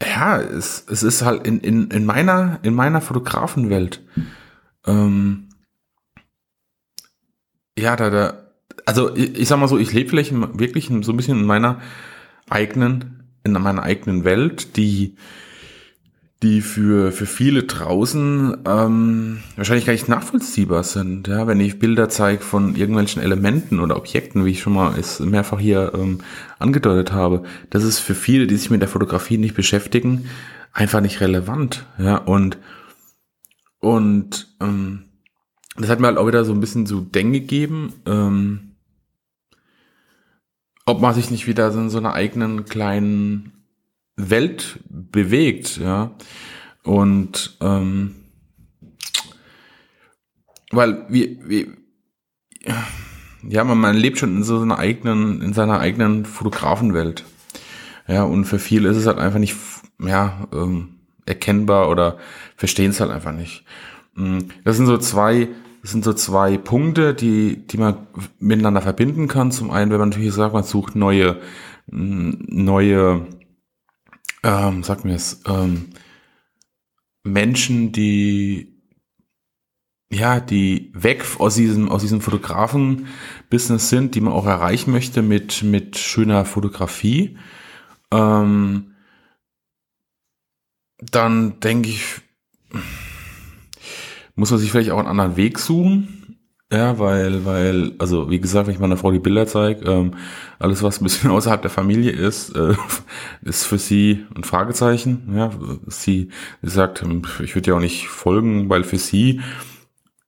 ja, 0.02 0.40
es, 0.40 0.86
es 0.88 1.02
ist 1.02 1.22
halt 1.22 1.46
in, 1.46 1.60
in, 1.60 1.90
in 1.90 2.06
meiner, 2.06 2.60
in 2.62 2.74
meiner 2.74 3.00
Fotografenwelt. 3.00 4.02
Ähm, 4.86 5.48
ja, 7.76 7.96
da, 7.96 8.10
da, 8.10 8.34
also 8.86 9.14
ich, 9.14 9.36
ich 9.36 9.48
sag 9.48 9.58
mal 9.58 9.68
so, 9.68 9.78
ich 9.78 9.92
lebe 9.92 10.10
vielleicht 10.10 10.32
wirklich 10.58 10.90
so 11.02 11.12
ein 11.12 11.16
bisschen 11.16 11.40
in 11.40 11.46
meiner 11.46 11.80
eigenen, 12.48 13.24
in 13.44 13.52
meiner 13.52 13.82
eigenen 13.82 14.24
Welt, 14.24 14.76
die, 14.76 15.16
die 16.42 16.62
für, 16.62 17.12
für 17.12 17.26
viele 17.26 17.64
draußen 17.64 18.56
ähm, 18.64 19.42
wahrscheinlich 19.56 19.84
gar 19.84 19.92
nicht 19.92 20.08
nachvollziehbar 20.08 20.84
sind. 20.84 21.28
Ja, 21.28 21.46
wenn 21.46 21.60
ich 21.60 21.78
Bilder 21.78 22.08
zeige 22.08 22.42
von 22.42 22.76
irgendwelchen 22.76 23.22
Elementen 23.22 23.78
oder 23.78 23.96
Objekten, 23.96 24.46
wie 24.46 24.52
ich 24.52 24.62
schon 24.62 24.72
mal 24.72 24.98
es 24.98 25.20
mehrfach 25.20 25.60
hier 25.60 25.92
ähm, 25.94 26.20
angedeutet 26.58 27.12
habe, 27.12 27.42
das 27.68 27.84
ist 27.84 27.98
für 27.98 28.14
viele, 28.14 28.46
die 28.46 28.56
sich 28.56 28.70
mit 28.70 28.80
der 28.80 28.88
Fotografie 28.88 29.36
nicht 29.36 29.54
beschäftigen, 29.54 30.30
einfach 30.72 31.02
nicht 31.02 31.20
relevant. 31.20 31.84
Ja, 31.98 32.16
und, 32.16 32.56
und 33.80 34.48
ähm, 34.60 35.04
das 35.76 35.90
hat 35.90 36.00
mir 36.00 36.06
halt 36.06 36.16
auch 36.16 36.26
wieder 36.26 36.46
so 36.46 36.54
ein 36.54 36.60
bisschen 36.60 36.86
so 36.86 37.00
Denken 37.00 37.34
gegeben, 37.34 37.92
ähm, 38.06 38.76
ob 40.86 41.02
man 41.02 41.12
sich 41.12 41.30
nicht 41.30 41.46
wieder 41.46 41.70
so 41.70 41.80
in 41.80 41.90
so 41.90 41.98
einer 41.98 42.14
eigenen 42.14 42.64
kleinen 42.64 43.59
Welt 44.28 44.80
bewegt, 44.88 45.78
ja. 45.78 46.10
Und 46.82 47.56
ähm, 47.60 48.16
weil 50.70 51.06
wir, 51.08 51.48
wir 51.48 51.66
ja, 53.48 53.64
man, 53.64 53.78
man 53.78 53.96
lebt 53.96 54.18
schon 54.18 54.36
in 54.36 54.42
so 54.42 54.60
einer 54.60 54.78
eigenen, 54.78 55.40
in 55.40 55.52
seiner 55.52 55.80
eigenen 55.80 56.24
Fotografenwelt. 56.24 57.24
Ja, 58.06 58.24
und 58.24 58.44
für 58.44 58.58
viele 58.58 58.88
ist 58.88 58.96
es 58.96 59.06
halt 59.06 59.18
einfach 59.18 59.38
nicht, 59.38 59.56
ja, 59.98 60.46
ähm, 60.52 60.96
erkennbar 61.26 61.88
oder 61.88 62.18
verstehen 62.56 62.90
es 62.90 63.00
halt 63.00 63.10
einfach 63.10 63.32
nicht. 63.32 63.64
Mm, 64.14 64.38
das 64.64 64.76
sind 64.76 64.86
so 64.86 64.98
zwei, 64.98 65.48
das 65.82 65.92
sind 65.92 66.04
so 66.04 66.12
zwei 66.12 66.58
Punkte, 66.58 67.14
die, 67.14 67.66
die 67.66 67.78
man 67.78 68.06
miteinander 68.38 68.82
verbinden 68.82 69.28
kann. 69.28 69.52
Zum 69.52 69.70
einen, 69.70 69.90
wenn 69.90 70.00
man 70.00 70.10
natürlich 70.10 70.34
sagt, 70.34 70.52
man 70.52 70.64
sucht 70.64 70.96
neue, 70.96 71.40
mm, 71.90 72.30
neue, 72.48 73.26
ähm, 74.42 74.82
sag 74.82 75.04
mir 75.04 75.14
es, 75.14 75.42
ähm, 75.46 75.90
Menschen, 77.22 77.92
die, 77.92 78.82
ja, 80.10 80.40
die 80.40 80.90
weg 80.94 81.24
aus 81.38 81.54
diesem, 81.54 81.88
aus 81.88 82.02
diesem 82.02 82.20
Fotografen-Business 82.20 83.88
sind, 83.88 84.14
die 84.14 84.20
man 84.20 84.32
auch 84.32 84.46
erreichen 84.46 84.90
möchte 84.90 85.22
mit, 85.22 85.62
mit 85.62 85.98
schöner 85.98 86.44
Fotografie. 86.44 87.38
Ähm, 88.10 88.94
dann 90.98 91.60
denke 91.60 91.90
ich, 91.90 92.20
muss 94.34 94.50
man 94.50 94.60
sich 94.60 94.70
vielleicht 94.70 94.90
auch 94.90 94.98
einen 94.98 95.08
anderen 95.08 95.36
Weg 95.36 95.58
suchen. 95.58 96.19
Ja, 96.72 97.00
weil, 97.00 97.44
weil, 97.44 97.92
also 97.98 98.30
wie 98.30 98.40
gesagt, 98.40 98.68
wenn 98.68 98.74
ich 98.74 98.80
meiner 98.80 98.96
Frau 98.96 99.10
die 99.10 99.18
Bilder 99.18 99.44
zeige, 99.48 99.84
ähm, 99.90 100.12
alles, 100.60 100.84
was 100.84 101.00
ein 101.00 101.04
bisschen 101.04 101.30
außerhalb 101.32 101.60
der 101.62 101.70
Familie 101.70 102.12
ist, 102.12 102.54
äh, 102.54 102.74
ist 103.42 103.66
für 103.66 103.78
sie 103.78 104.24
ein 104.36 104.44
Fragezeichen. 104.44 105.32
Ja, 105.34 105.50
sie, 105.88 106.28
sie 106.62 106.70
sagt, 106.70 107.02
hm, 107.02 107.22
ich 107.42 107.56
würde 107.56 107.70
ja 107.70 107.76
auch 107.76 107.80
nicht 107.80 108.08
folgen, 108.08 108.68
weil 108.68 108.84
für 108.84 108.98
sie 108.98 109.40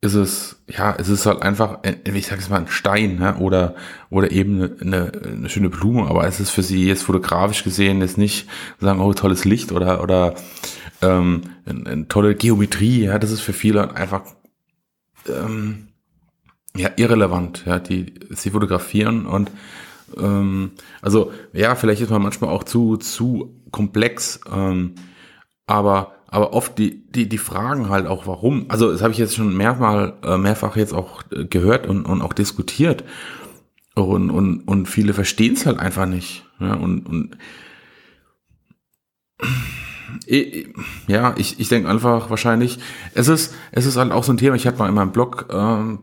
ist 0.01 0.15
es, 0.15 0.61
ja, 0.69 0.97
es 0.99 1.09
ist 1.09 1.27
halt 1.27 1.43
einfach, 1.43 1.79
äh, 1.85 1.95
ich 2.13 2.27
sage 2.27 2.41
es 2.43 2.51
mal, 2.51 2.59
ein 2.59 2.67
Stein 2.69 3.21
ja, 3.21 3.37
oder, 3.37 3.77
oder 4.11 4.33
eben 4.33 4.81
eine, 4.81 5.13
eine 5.25 5.49
schöne 5.49 5.71
Blume, 5.71 6.09
aber 6.09 6.27
es 6.27 6.41
ist 6.41 6.51
für 6.51 6.65
sie 6.65 6.87
jetzt 6.89 7.05
fotografisch 7.05 7.63
gesehen 7.63 8.01
jetzt 8.01 8.19
nicht 8.19 8.49
sagen, 8.81 9.01
oh, 9.01 9.13
tolles 9.15 9.45
Licht 9.45 9.71
oder, 9.71 10.03
oder 10.03 10.35
ähm, 11.03 11.43
eine, 11.67 11.89
eine 11.89 12.09
tolle 12.09 12.35
Geometrie, 12.35 13.05
ja, 13.05 13.21
das 13.21 13.31
ist 13.31 13.43
für 13.43 13.53
viele 13.53 13.95
einfach 13.95 14.23
ähm, 15.29 15.92
ja, 16.77 16.91
irrelevant, 16.97 17.65
ja, 17.67 17.79
die 17.79 18.15
sie 18.31 18.51
fotografieren 18.51 19.27
und 19.27 19.51
ähm, 20.17 20.73
also 21.01 21.33
ja, 21.53 21.75
vielleicht 21.75 22.03
ist 22.03 22.11
man 22.11 22.23
manchmal 22.23 22.51
auch 22.51 22.65
zu, 22.65 22.97
zu 22.97 23.55
komplex, 23.71 24.41
ähm, 24.53 24.95
aber 25.67 26.17
aber 26.33 26.55
oft 26.55 26.79
die, 26.79 27.05
die, 27.11 27.29
die 27.29 27.37
fragen 27.37 27.91
halt 27.91 28.07
auch, 28.07 28.27
warum. 28.27 28.65
Also 28.69 28.91
das 28.91 29.03
habe 29.03 29.13
ich 29.13 29.19
jetzt 29.19 29.37
schon 29.37 29.55
mehrmal, 29.55 30.15
äh, 30.25 30.39
mehrfach 30.39 30.77
jetzt 30.77 30.95
auch 30.95 31.23
äh, 31.31 31.45
gehört 31.45 31.87
und, 31.87 32.07
und 32.07 32.23
auch 32.23 32.33
diskutiert. 32.33 33.05
Und, 33.95 34.31
und, 34.31 34.61
und 34.61 34.87
viele 34.87 35.13
verstehen 35.13 35.53
es 35.53 35.67
halt 35.67 35.79
einfach 35.79 36.07
nicht. 36.07 36.47
Ja, 36.59 36.73
und, 36.73 37.07
und 37.07 37.37
ja, 41.07 41.35
ich, 41.37 41.61
ich 41.61 41.69
denke 41.69 41.91
einfach 41.91 42.31
wahrscheinlich, 42.31 42.79
es 43.13 43.29
ist, 43.29 43.55
es 43.71 43.85
ist 43.85 43.99
halt 43.99 44.11
auch 44.11 44.25
so 44.25 44.33
ein 44.33 44.39
Thema, 44.39 44.57
ich 44.57 44.67
hatte 44.67 44.79
mal 44.79 44.89
in 44.89 44.95
meinem 44.95 45.13
Blog 45.13 45.49
ähm, 45.53 45.99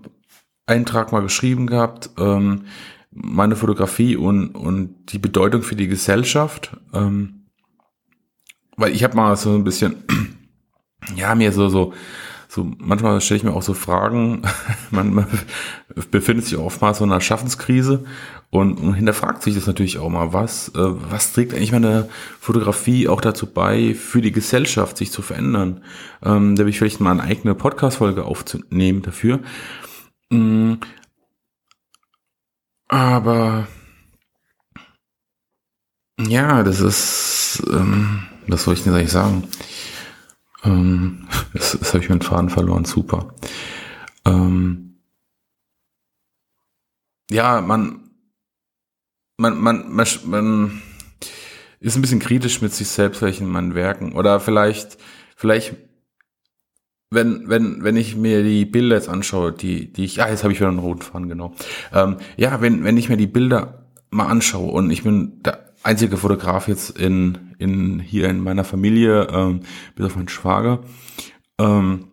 Eintrag 0.69 1.11
mal 1.11 1.21
geschrieben 1.21 1.67
gehabt, 1.67 2.11
ähm, 2.17 2.65
meine 3.11 3.55
Fotografie 3.55 4.15
und, 4.15 4.55
und 4.55 5.11
die 5.11 5.19
Bedeutung 5.19 5.63
für 5.63 5.75
die 5.75 5.87
Gesellschaft. 5.87 6.77
Ähm, 6.93 7.45
weil 8.77 8.93
ich 8.93 9.03
habe 9.03 9.15
mal 9.15 9.35
so 9.35 9.53
ein 9.53 9.63
bisschen, 9.63 10.03
ja, 11.15 11.35
mir 11.35 11.51
so, 11.51 11.69
so, 11.69 11.93
so, 12.47 12.71
manchmal 12.77 13.19
stelle 13.21 13.37
ich 13.39 13.43
mir 13.43 13.53
auch 13.53 13.61
so 13.61 13.73
Fragen, 13.73 14.43
man, 14.91 15.13
man 15.13 15.27
befindet 16.11 16.45
sich 16.45 16.57
oftmals 16.57 16.99
so 16.99 17.03
in 17.03 17.11
einer 17.11 17.21
Schaffenskrise 17.21 18.05
und, 18.51 18.79
und 18.79 18.93
hinterfragt 18.93 19.43
sich 19.43 19.55
das 19.55 19.67
natürlich 19.67 19.99
auch 19.99 20.09
mal, 20.09 20.33
was, 20.33 20.69
äh, 20.69 20.79
was 21.11 21.33
trägt 21.33 21.53
eigentlich 21.53 21.71
meine 21.71 22.09
Fotografie 22.39 23.07
auch 23.07 23.21
dazu 23.21 23.47
bei, 23.47 23.93
für 23.93 24.21
die 24.21 24.31
Gesellschaft 24.31 24.97
sich 24.97 25.11
zu 25.11 25.21
verändern? 25.21 25.83
Ähm, 26.23 26.55
da 26.55 26.63
will 26.63 26.69
ich 26.69 26.79
vielleicht 26.79 27.01
mal 27.01 27.11
eine 27.11 27.23
eigene 27.23 27.53
Podcast-Folge 27.53 28.23
aufzunehmen 28.23 29.01
dafür. 29.01 29.39
Mm, 30.31 30.75
aber 32.87 33.67
ja, 36.19 36.63
das 36.63 36.81
ist, 36.81 37.63
ähm, 37.71 38.27
was 38.47 38.63
soll 38.63 38.73
ich 38.73 38.83
denn 38.83 38.93
eigentlich 38.93 39.11
sagen? 39.11 39.47
Ähm, 40.63 41.27
das, 41.53 41.77
das 41.79 41.93
habe 41.93 42.03
ich 42.03 42.09
mit 42.09 42.23
Faden 42.23 42.49
verloren, 42.49 42.85
super. 42.85 43.33
Ähm, 44.25 45.01
ja, 47.31 47.61
man, 47.61 48.09
man, 49.37 49.57
man, 49.59 49.91
man, 49.93 50.05
man 50.25 50.81
ist 51.79 51.95
ein 51.95 52.01
bisschen 52.01 52.19
kritisch 52.19 52.61
mit 52.61 52.73
sich 52.73 52.89
selbst, 52.89 53.21
welchen 53.21 53.47
man 53.47 53.75
Werken. 53.75 54.13
Oder 54.13 54.39
vielleicht, 54.39 54.97
vielleicht, 55.35 55.75
wenn, 57.11 57.49
wenn, 57.49 57.83
wenn 57.83 57.97
ich 57.97 58.15
mir 58.15 58.43
die 58.43 58.65
Bilder 58.65 58.95
jetzt 58.95 59.09
anschaue, 59.09 59.51
die, 59.51 59.91
die 59.91 60.05
ich, 60.05 60.21
ah, 60.21 60.29
jetzt 60.29 60.43
habe 60.43 60.53
ich 60.53 60.59
wieder 60.59 60.69
einen 60.69 60.79
roten 60.79 61.01
Faden, 61.01 61.27
genau. 61.27 61.53
Ähm, 61.93 62.17
ja, 62.37 62.61
wenn, 62.61 62.83
wenn 62.83 62.97
ich 62.97 63.09
mir 63.09 63.17
die 63.17 63.27
Bilder 63.27 63.85
mal 64.11 64.27
anschaue 64.27 64.71
und 64.71 64.91
ich 64.91 65.03
bin 65.03 65.41
der 65.43 65.73
einzige 65.83 66.17
Fotograf 66.17 66.67
jetzt 66.67 66.97
in, 66.97 67.55
in, 67.57 67.99
hier 67.99 68.29
in 68.29 68.41
meiner 68.41 68.63
Familie, 68.63 69.27
ähm, 69.31 69.61
bis 69.95 70.05
auf 70.05 70.15
meinen 70.15 70.29
Schwager, 70.29 70.79
ähm, 71.57 72.05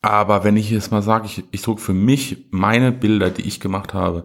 aber 0.00 0.44
wenn 0.44 0.56
ich 0.56 0.70
jetzt 0.70 0.90
mal 0.90 1.02
sage, 1.02 1.26
ich, 1.26 1.44
ich 1.50 1.62
druck 1.62 1.80
für 1.80 1.92
mich 1.92 2.46
meine 2.50 2.92
Bilder, 2.92 3.30
die 3.30 3.42
ich 3.42 3.60
gemacht 3.60 3.94
habe, 3.94 4.24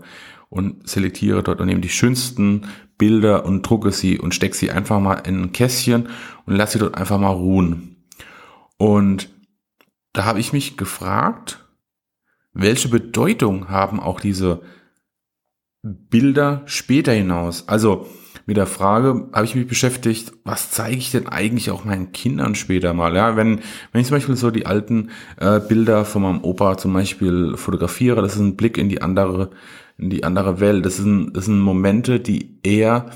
und 0.50 0.88
selektiere 0.88 1.42
dort 1.42 1.62
und 1.62 1.66
nehme 1.66 1.82
die 1.82 1.90
schönsten 1.90 2.68
Bilder 3.00 3.44
und 3.44 3.64
drucke 3.64 3.92
sie 3.92 4.20
und 4.20 4.36
stecke 4.36 4.56
sie 4.56 4.70
einfach 4.70 5.00
mal 5.00 5.16
in 5.16 5.42
ein 5.42 5.52
Kästchen 5.52 6.10
und 6.46 6.56
lasse 6.56 6.74
sie 6.74 6.80
dort 6.80 6.96
einfach 6.96 7.18
mal 7.18 7.32
ruhen. 7.32 7.96
Und 8.78 9.33
da 10.13 10.25
habe 10.25 10.39
ich 10.39 10.53
mich 10.53 10.77
gefragt, 10.77 11.65
welche 12.53 12.88
Bedeutung 12.88 13.70
haben 13.70 14.00
auch 14.00 14.20
diese 14.20 14.62
Bilder 15.82 16.62
später 16.65 17.12
hinaus? 17.12 17.67
Also 17.67 18.08
mit 18.46 18.58
der 18.58 18.67
Frage 18.67 19.29
habe 19.34 19.46
ich 19.46 19.55
mich 19.55 19.67
beschäftigt, 19.67 20.34
was 20.43 20.72
zeige 20.72 20.98
ich 20.98 21.12
denn 21.12 21.27
eigentlich 21.27 21.72
auch 21.72 21.86
meinen 21.86 22.12
Kindern 22.12 22.55
später 22.55 22.93
mal? 22.93 23.15
Ja, 23.15 23.36
wenn, 23.36 23.62
wenn 23.91 24.01
ich 24.01 24.08
zum 24.08 24.17
Beispiel 24.17 24.36
so 24.36 24.51
die 24.51 24.65
alten 24.65 25.10
äh, 25.38 25.60
Bilder 25.60 26.05
von 26.05 26.22
meinem 26.22 26.43
Opa 26.43 26.77
zum 26.77 26.93
Beispiel 26.93 27.55
fotografiere, 27.58 28.22
das 28.22 28.36
ist 28.36 28.41
ein 28.41 28.55
Blick 28.55 28.77
in 28.77 28.89
die 28.89 29.01
andere, 29.01 29.50
in 29.98 30.10
die 30.10 30.24
andere 30.24 30.60
Welt. 30.60 30.86
Das 30.86 30.98
sind, 30.98 31.34
das 31.36 31.46
sind 31.46 31.60
Momente, 31.60 32.20
die 32.20 32.60
er 32.63 33.12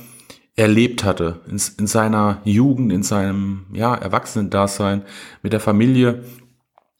erlebt 0.55 1.03
hatte 1.03 1.41
in, 1.47 1.61
in 1.77 1.87
seiner 1.87 2.41
Jugend, 2.43 2.91
in 2.91 3.03
seinem 3.03 3.65
ja, 3.73 3.93
Erwachsenen-Dasein 3.95 5.03
mit 5.43 5.53
der 5.53 5.59
Familie, 5.59 6.23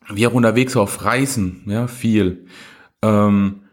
wie 0.09 0.27
auch 0.27 0.33
unterwegs 0.33 0.75
auf 0.75 1.03
Reisen, 1.03 1.63
ja, 1.65 1.87
viel. 1.87 2.47
Ähm, 3.01 3.63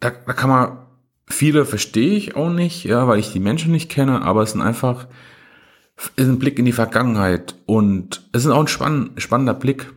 da, 0.00 0.10
da 0.10 0.32
kann 0.32 0.50
man 0.50 0.84
Viele 1.26 1.64
verstehe 1.64 2.16
ich 2.16 2.36
auch 2.36 2.50
nicht, 2.50 2.84
ja, 2.84 3.08
weil 3.08 3.18
ich 3.18 3.32
die 3.32 3.40
Menschen 3.40 3.72
nicht 3.72 3.90
kenne, 3.90 4.22
aber 4.22 4.42
es 4.42 4.52
sind 4.52 4.60
einfach, 4.60 5.06
ist 6.16 6.28
ein 6.28 6.38
Blick 6.38 6.58
in 6.58 6.66
die 6.66 6.72
Vergangenheit 6.72 7.56
und 7.66 8.28
es 8.32 8.44
ist 8.44 8.50
auch 8.50 8.60
ein 8.60 8.68
spann 8.68 9.10
spannender 9.16 9.54
Blick. 9.54 9.92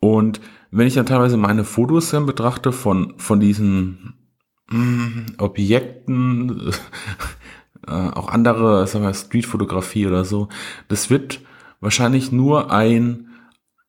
Und 0.00 0.40
wenn 0.70 0.86
ich 0.86 0.94
dann 0.94 1.06
teilweise 1.06 1.38
meine 1.38 1.64
Fotos 1.64 2.10
dann 2.10 2.26
betrachte 2.26 2.72
von, 2.72 3.14
von 3.16 3.40
diesen 3.40 4.14
mh, 4.68 4.76
hm, 4.76 5.26
Objekten, 5.38 6.70
äh, 7.86 7.90
auch 7.90 8.28
andere, 8.28 8.86
sagen 8.86 9.04
wir, 9.04 9.14
Streetfotografie 9.14 10.06
oder 10.06 10.26
so, 10.26 10.48
das 10.88 11.08
wird 11.08 11.40
wahrscheinlich 11.80 12.32
nur 12.32 12.70
ein, 12.70 13.30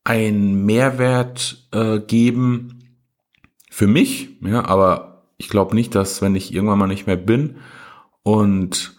ein 0.05 0.65
Mehrwert 0.65 1.67
äh, 1.71 1.99
geben 1.99 2.79
für 3.69 3.87
mich, 3.87 4.29
ja, 4.41 4.63
aber 4.63 5.25
ich 5.37 5.49
glaube 5.49 5.75
nicht, 5.75 5.93
dass 5.95 6.21
wenn 6.21 6.35
ich 6.35 6.53
irgendwann 6.53 6.79
mal 6.79 6.87
nicht 6.87 7.07
mehr 7.07 7.17
bin 7.17 7.57
und 8.23 8.95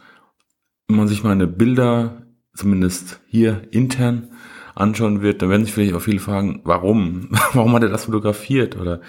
man 0.88 1.08
sich 1.08 1.22
meine 1.22 1.46
Bilder, 1.46 2.26
zumindest 2.54 3.20
hier 3.26 3.62
intern, 3.70 4.30
anschauen 4.75 5.22
wird, 5.22 5.40
dann 5.40 5.48
werden 5.48 5.64
sich 5.64 5.72
vielleicht 5.72 5.94
auch 5.94 6.02
viele 6.02 6.18
fragen, 6.18 6.60
warum? 6.64 7.28
warum 7.54 7.72
hat 7.72 7.82
er 7.82 7.88
das 7.88 8.04
fotografiert? 8.04 8.76
Oder 8.76 9.00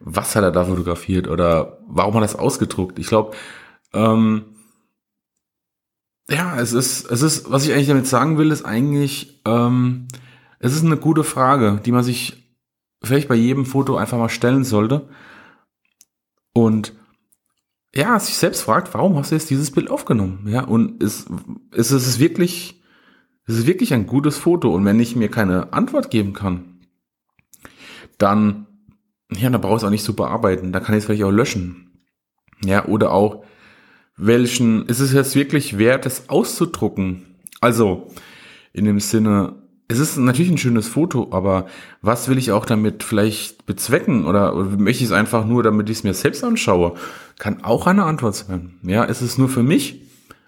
was 0.00 0.34
hat 0.34 0.42
er 0.42 0.50
da 0.50 0.64
fotografiert? 0.64 1.28
Oder 1.28 1.78
warum 1.86 2.14
hat 2.14 2.22
er 2.22 2.26
das 2.26 2.36
ausgedruckt? 2.36 2.98
Ich 2.98 3.06
glaube, 3.06 3.36
ähm, 3.92 4.44
ja, 6.28 6.58
es 6.58 6.72
ist, 6.72 7.10
es 7.10 7.22
ist, 7.22 7.50
was 7.50 7.64
ich 7.64 7.72
eigentlich 7.72 7.88
damit 7.88 8.06
sagen 8.06 8.38
will, 8.38 8.50
ist 8.50 8.64
eigentlich, 8.64 9.40
ähm, 9.44 10.08
es 10.62 10.74
ist 10.74 10.84
eine 10.84 10.96
gute 10.96 11.24
Frage, 11.24 11.80
die 11.84 11.90
man 11.90 12.04
sich 12.04 12.56
vielleicht 13.02 13.28
bei 13.28 13.34
jedem 13.34 13.66
Foto 13.66 13.96
einfach 13.96 14.16
mal 14.16 14.28
stellen 14.28 14.62
sollte. 14.62 15.08
Und 16.54 16.94
ja, 17.92 18.18
sich 18.20 18.36
selbst 18.36 18.62
fragt, 18.62 18.94
warum 18.94 19.16
hast 19.16 19.32
du 19.32 19.34
jetzt 19.34 19.50
dieses 19.50 19.72
Bild 19.72 19.90
aufgenommen? 19.90 20.46
Ja, 20.46 20.62
und 20.62 21.02
ist, 21.02 21.28
ist 21.72 21.90
es 21.90 22.20
wirklich, 22.20 22.80
ist 23.46 23.58
es 23.58 23.66
wirklich 23.66 23.92
ein 23.92 24.06
gutes 24.06 24.38
Foto? 24.38 24.72
Und 24.72 24.84
wenn 24.84 25.00
ich 25.00 25.16
mir 25.16 25.28
keine 25.28 25.72
Antwort 25.72 26.10
geben 26.10 26.32
kann, 26.32 26.86
dann, 28.18 28.68
ja, 29.32 29.50
dann 29.50 29.60
brauche 29.60 29.74
ich 29.74 29.82
es 29.82 29.84
auch 29.84 29.90
nicht 29.90 30.04
zu 30.04 30.14
bearbeiten. 30.14 30.72
Da 30.72 30.78
kann 30.78 30.94
ich 30.94 31.00
es 31.00 31.06
vielleicht 31.06 31.24
auch 31.24 31.32
löschen. 31.32 32.06
Ja, 32.64 32.86
oder 32.86 33.10
auch, 33.10 33.44
welchen, 34.16 34.86
ist 34.86 35.00
es 35.00 35.12
jetzt 35.12 35.34
wirklich 35.34 35.76
wert, 35.76 36.06
es 36.06 36.28
auszudrucken? 36.28 37.40
Also, 37.60 38.12
in 38.72 38.84
dem 38.84 39.00
Sinne, 39.00 39.61
es 39.92 39.98
ist 39.98 40.16
natürlich 40.16 40.50
ein 40.50 40.58
schönes 40.58 40.88
Foto, 40.88 41.28
aber 41.30 41.66
was 42.00 42.28
will 42.28 42.38
ich 42.38 42.52
auch 42.52 42.66
damit 42.66 43.02
vielleicht 43.02 43.66
bezwecken? 43.66 44.26
Oder, 44.26 44.54
möchte 44.54 45.04
ich 45.04 45.10
es 45.10 45.16
einfach 45.16 45.46
nur, 45.46 45.62
damit 45.62 45.88
ich 45.90 45.98
es 45.98 46.04
mir 46.04 46.14
selbst 46.14 46.42
anschaue? 46.42 46.94
Kann 47.38 47.62
auch 47.62 47.86
eine 47.86 48.04
Antwort 48.04 48.34
sein. 48.34 48.74
Ja, 48.82 49.04
ist 49.04 49.20
es 49.20 49.38
nur 49.38 49.48
für 49.48 49.62
mich 49.62 50.02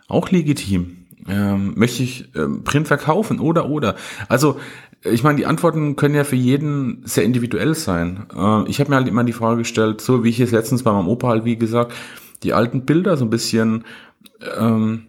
auch 0.08 0.30
legitim? 0.30 1.06
Ähm, 1.28 1.72
möchte 1.76 2.02
ich 2.02 2.34
ähm, 2.34 2.64
Print 2.64 2.86
verkaufen 2.86 3.40
oder 3.40 3.70
oder? 3.70 3.94
Also 4.28 4.58
ich 5.02 5.22
meine, 5.22 5.36
die 5.36 5.46
Antworten 5.46 5.96
können 5.96 6.14
ja 6.14 6.24
für 6.24 6.36
jeden 6.36 7.02
sehr 7.04 7.24
individuell 7.24 7.74
sein. 7.74 8.26
Äh, 8.36 8.68
ich 8.68 8.80
habe 8.80 8.90
mir 8.90 8.96
halt 8.96 9.08
immer 9.08 9.24
die 9.24 9.32
Frage 9.32 9.58
gestellt, 9.58 10.00
so 10.00 10.24
wie 10.24 10.30
ich 10.30 10.40
es 10.40 10.50
letztens 10.50 10.82
bei 10.82 10.92
meinem 10.92 11.08
Opa 11.08 11.28
halt 11.28 11.44
wie 11.44 11.56
gesagt, 11.56 11.92
die 12.42 12.52
alten 12.52 12.84
Bilder 12.84 13.16
so 13.16 13.24
ein 13.24 13.30
bisschen 13.30 13.84
ähm, 14.58 15.06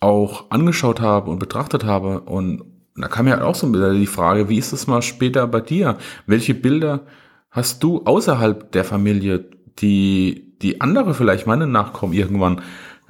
auch 0.00 0.50
angeschaut 0.50 1.00
habe 1.00 1.30
und 1.30 1.38
betrachtet 1.38 1.84
habe 1.84 2.20
und 2.20 2.62
da 2.96 3.08
kam 3.08 3.26
ja 3.26 3.42
auch 3.42 3.54
so 3.54 3.70
die 3.92 4.06
Frage, 4.06 4.48
wie 4.48 4.58
ist 4.58 4.72
es 4.72 4.86
mal 4.86 5.02
später 5.02 5.46
bei 5.46 5.60
dir? 5.60 5.96
Welche 6.26 6.54
Bilder 6.54 7.06
hast 7.50 7.82
du 7.82 8.02
außerhalb 8.04 8.70
der 8.72 8.84
Familie, 8.84 9.44
die, 9.78 10.54
die 10.60 10.80
andere 10.80 11.14
vielleicht 11.14 11.46
meine 11.46 11.66
Nachkommen 11.66 12.12
irgendwann 12.12 12.60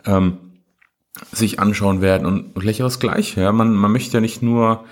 ähm, 0.04 0.38
sich 1.32 1.60
anschauen 1.60 2.00
werden 2.00 2.26
und 2.26 2.54
gleich 2.54 2.78
das 2.78 3.00
Gleiche. 3.00 3.40
Ja? 3.40 3.52
Man, 3.52 3.74
man 3.74 3.92
möchte 3.92 4.14
ja 4.14 4.20
nicht 4.20 4.42
nur 4.42 4.84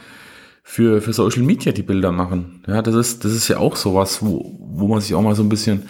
für, 0.62 1.00
für 1.00 1.12
Social 1.12 1.42
Media 1.42 1.72
die 1.72 1.82
Bilder 1.82 2.12
machen. 2.12 2.62
Ja, 2.66 2.82
das 2.82 2.94
ist, 2.94 3.24
das 3.24 3.32
ist 3.32 3.48
ja 3.48 3.58
auch 3.58 3.76
sowas, 3.76 4.22
wo, 4.22 4.56
wo 4.60 4.88
man 4.88 5.00
sich 5.00 5.14
auch 5.14 5.22
mal 5.22 5.34
so 5.34 5.42
ein 5.42 5.48
bisschen 5.48 5.88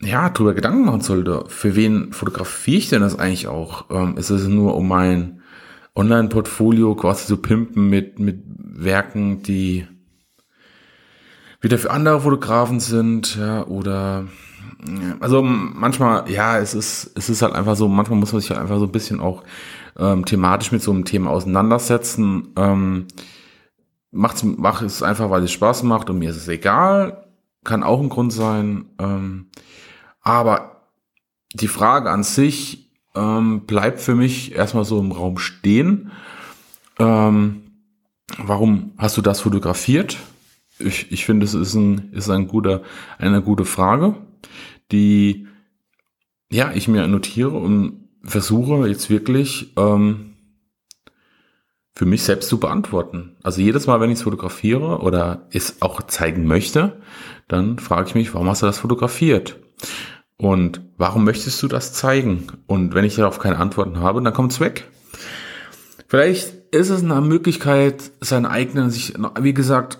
ja, 0.00 0.28
drüber 0.28 0.54
Gedanken 0.54 0.84
machen 0.84 1.00
sollte. 1.00 1.44
Für 1.48 1.74
wen 1.74 2.12
fotografiere 2.12 2.78
ich 2.78 2.88
denn 2.88 3.02
das 3.02 3.18
eigentlich 3.18 3.48
auch? 3.48 3.86
Ähm, 3.90 4.16
ist 4.16 4.30
es 4.30 4.46
nur 4.46 4.76
um 4.76 4.88
mein 4.88 5.37
Online-Portfolio 5.94 6.94
quasi 6.94 7.26
zu 7.26 7.36
pimpen 7.38 7.88
mit, 7.88 8.18
mit 8.18 8.42
Werken, 8.46 9.42
die 9.42 9.86
wieder 11.60 11.78
für 11.78 11.90
andere 11.90 12.20
Fotografen 12.20 12.80
sind, 12.80 13.36
ja, 13.36 13.66
oder 13.66 14.26
also 15.20 15.42
manchmal, 15.42 16.30
ja, 16.30 16.58
es 16.58 16.74
ist, 16.74 17.10
es 17.16 17.28
ist 17.28 17.42
halt 17.42 17.54
einfach 17.54 17.74
so, 17.74 17.88
manchmal 17.88 18.18
muss 18.18 18.32
man 18.32 18.40
sich 18.40 18.50
halt 18.50 18.60
einfach 18.60 18.78
so 18.78 18.84
ein 18.84 18.92
bisschen 18.92 19.20
auch 19.20 19.42
ähm, 19.98 20.24
thematisch 20.24 20.70
mit 20.70 20.82
so 20.82 20.92
einem 20.92 21.04
Thema 21.04 21.30
auseinandersetzen. 21.30 22.52
Ähm, 22.56 23.08
macht's, 24.12 24.44
mach 24.44 24.82
es 24.82 25.02
einfach, 25.02 25.30
weil 25.30 25.42
es 25.42 25.52
Spaß 25.52 25.82
macht 25.82 26.10
und 26.10 26.18
mir 26.18 26.30
ist 26.30 26.36
es 26.36 26.48
egal. 26.48 27.24
Kann 27.64 27.82
auch 27.82 28.00
ein 28.00 28.08
Grund 28.08 28.32
sein. 28.32 28.86
Ähm, 29.00 29.50
aber 30.20 30.82
die 31.54 31.68
Frage 31.68 32.10
an 32.10 32.22
sich, 32.22 32.87
ähm, 33.14 33.66
bleibt 33.66 34.00
für 34.00 34.14
mich 34.14 34.54
erstmal 34.54 34.84
so 34.84 34.98
im 35.00 35.12
Raum 35.12 35.38
stehen. 35.38 36.10
Ähm, 36.98 37.62
warum 38.36 38.92
hast 38.98 39.16
du 39.16 39.22
das 39.22 39.40
fotografiert? 39.40 40.18
Ich, 40.78 41.10
ich 41.10 41.24
finde, 41.24 41.44
es 41.44 41.54
ist, 41.54 41.74
ein, 41.74 42.12
ist 42.12 42.30
ein 42.30 42.46
guter, 42.48 42.82
eine 43.18 43.42
gute 43.42 43.64
Frage, 43.64 44.14
die 44.92 45.46
ja, 46.50 46.72
ich 46.72 46.88
mir 46.88 47.06
notiere 47.08 47.56
und 47.56 48.08
versuche 48.22 48.88
jetzt 48.88 49.10
wirklich 49.10 49.72
ähm, 49.76 50.34
für 51.94 52.06
mich 52.06 52.22
selbst 52.22 52.48
zu 52.48 52.60
beantworten. 52.60 53.36
Also 53.42 53.60
jedes 53.60 53.86
Mal, 53.86 54.00
wenn 54.00 54.10
ich 54.10 54.18
es 54.18 54.22
fotografiere 54.22 55.00
oder 55.00 55.48
es 55.50 55.82
auch 55.82 56.02
zeigen 56.02 56.46
möchte, 56.46 57.00
dann 57.48 57.78
frage 57.78 58.08
ich 58.08 58.14
mich, 58.14 58.34
warum 58.34 58.48
hast 58.48 58.62
du 58.62 58.66
das 58.66 58.78
fotografiert? 58.78 59.58
Und 60.38 60.80
warum 60.96 61.24
möchtest 61.24 61.60
du 61.62 61.68
das 61.68 61.92
zeigen? 61.92 62.46
Und 62.66 62.94
wenn 62.94 63.04
ich 63.04 63.16
darauf 63.16 63.40
keine 63.40 63.58
Antworten 63.58 63.98
habe, 63.98 64.22
dann 64.22 64.32
kommt 64.32 64.52
es 64.52 64.60
weg. 64.60 64.88
Vielleicht 66.06 66.54
ist 66.70 66.90
es 66.90 67.02
eine 67.02 67.20
Möglichkeit, 67.20 68.12
seine 68.20 68.48
eigenen, 68.48 68.90
sich, 68.90 69.14
wie 69.40 69.52
gesagt, 69.52 69.98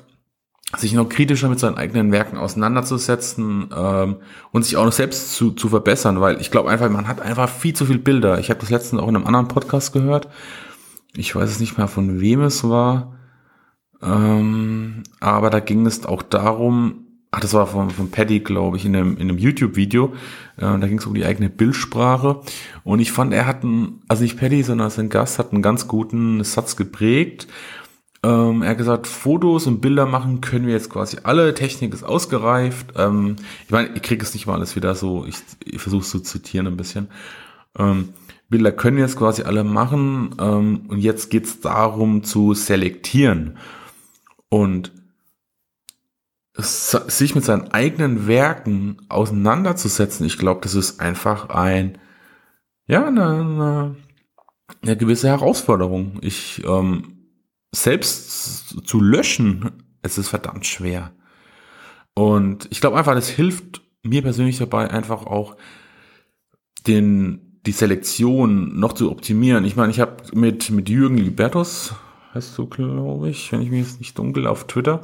sich 0.76 0.92
noch 0.92 1.08
kritischer 1.08 1.48
mit 1.48 1.58
seinen 1.58 1.76
eigenen 1.76 2.12
Werken 2.12 2.36
auseinanderzusetzen 2.36 3.70
ähm, 3.74 4.16
und 4.52 4.64
sich 4.64 4.76
auch 4.76 4.84
noch 4.84 4.92
selbst 4.92 5.34
zu, 5.34 5.52
zu 5.52 5.70
verbessern, 5.70 6.20
weil 6.20 6.40
ich 6.40 6.50
glaube 6.50 6.70
einfach, 6.70 6.90
man 6.90 7.08
hat 7.08 7.20
einfach 7.20 7.48
viel 7.48 7.74
zu 7.74 7.86
viele 7.86 7.98
Bilder. 7.98 8.38
Ich 8.38 8.50
habe 8.50 8.60
das 8.60 8.70
letztens 8.70 9.02
auch 9.02 9.08
in 9.08 9.16
einem 9.16 9.26
anderen 9.26 9.48
Podcast 9.48 9.92
gehört. 9.92 10.28
Ich 11.16 11.34
weiß 11.34 11.50
es 11.50 11.60
nicht 11.60 11.78
mehr, 11.78 11.88
von 11.88 12.20
wem 12.20 12.42
es 12.42 12.64
war. 12.64 13.14
Ähm, 14.02 15.02
aber 15.20 15.50
da 15.50 15.60
ging 15.60 15.86
es 15.86 16.04
auch 16.04 16.22
darum, 16.22 17.07
ach, 17.30 17.40
das 17.40 17.54
war 17.54 17.66
von, 17.66 17.90
von 17.90 18.10
Paddy, 18.10 18.40
glaube 18.40 18.76
ich, 18.76 18.84
in 18.84 18.96
einem, 18.96 19.16
in 19.16 19.28
einem 19.28 19.38
YouTube-Video. 19.38 20.14
Äh, 20.56 20.78
da 20.78 20.86
ging 20.86 20.98
es 20.98 21.06
um 21.06 21.14
die 21.14 21.24
eigene 21.24 21.50
Bildsprache. 21.50 22.40
Und 22.84 23.00
ich 23.00 23.12
fand, 23.12 23.32
er 23.32 23.46
hat 23.46 23.62
einen, 23.62 24.02
also 24.08 24.22
nicht 24.22 24.38
Paddy, 24.38 24.62
sondern 24.62 24.90
sein 24.90 25.08
Gast 25.08 25.38
hat 25.38 25.52
einen 25.52 25.62
ganz 25.62 25.88
guten 25.88 26.42
Satz 26.44 26.76
geprägt. 26.76 27.46
Ähm, 28.22 28.62
er 28.62 28.70
hat 28.70 28.78
gesagt, 28.78 29.06
Fotos 29.06 29.66
und 29.66 29.80
Bilder 29.80 30.06
machen 30.06 30.40
können 30.40 30.66
wir 30.66 30.74
jetzt 30.74 30.90
quasi 30.90 31.18
alle. 31.22 31.54
Technik 31.54 31.94
ist 31.94 32.02
ausgereift. 32.02 32.94
Ähm, 32.96 33.36
ich 33.64 33.70
meine, 33.70 33.90
ich 33.94 34.02
kriege 34.02 34.22
es 34.22 34.34
nicht 34.34 34.46
mal 34.46 34.54
alles 34.54 34.74
wieder 34.74 34.94
so. 34.94 35.24
Ich, 35.26 35.36
ich 35.64 35.80
versuche 35.80 36.02
es 36.02 36.10
zu 36.10 36.20
zitieren 36.20 36.66
ein 36.66 36.76
bisschen. 36.76 37.08
Ähm, 37.78 38.08
Bilder 38.48 38.72
können 38.72 38.96
wir 38.96 39.04
jetzt 39.04 39.18
quasi 39.18 39.42
alle 39.42 39.62
machen. 39.62 40.34
Ähm, 40.40 40.86
und 40.88 40.98
jetzt 40.98 41.30
geht's 41.30 41.60
darum 41.60 42.24
zu 42.24 42.54
selektieren. 42.54 43.58
Und 44.48 44.92
sich 46.58 47.34
mit 47.34 47.44
seinen 47.44 47.70
eigenen 47.72 48.26
Werken 48.26 48.98
auseinanderzusetzen, 49.08 50.26
ich 50.26 50.38
glaube, 50.38 50.60
das 50.62 50.74
ist 50.74 51.00
einfach 51.00 51.50
ein, 51.50 51.98
ja, 52.86 53.06
eine, 53.06 53.26
eine, 53.26 53.96
eine 54.82 54.96
gewisse 54.96 55.28
Herausforderung. 55.28 56.18
Ich, 56.20 56.64
ähm, 56.66 57.18
selbst 57.72 58.86
zu 58.86 59.00
löschen, 59.00 59.70
es 60.02 60.18
ist 60.18 60.28
verdammt 60.28 60.66
schwer. 60.66 61.12
Und 62.14 62.66
ich 62.70 62.80
glaube 62.80 62.98
einfach, 62.98 63.14
das 63.14 63.28
hilft 63.28 63.82
mir 64.02 64.22
persönlich 64.22 64.58
dabei, 64.58 64.90
einfach 64.90 65.26
auch 65.26 65.56
den, 66.86 67.60
die 67.66 67.72
Selektion 67.72 68.78
noch 68.78 68.94
zu 68.94 69.10
optimieren. 69.10 69.64
Ich 69.64 69.76
meine, 69.76 69.92
ich 69.92 70.00
habe 70.00 70.16
mit, 70.34 70.70
mit 70.70 70.88
Jürgen 70.88 71.18
Libertus, 71.18 71.94
heißt 72.34 72.56
du, 72.56 72.66
glaube 72.66 73.28
ich, 73.28 73.52
wenn 73.52 73.62
ich 73.62 73.70
mich 73.70 73.80
jetzt 73.80 74.00
nicht 74.00 74.18
dunkel, 74.18 74.46
auf 74.46 74.66
Twitter, 74.66 75.00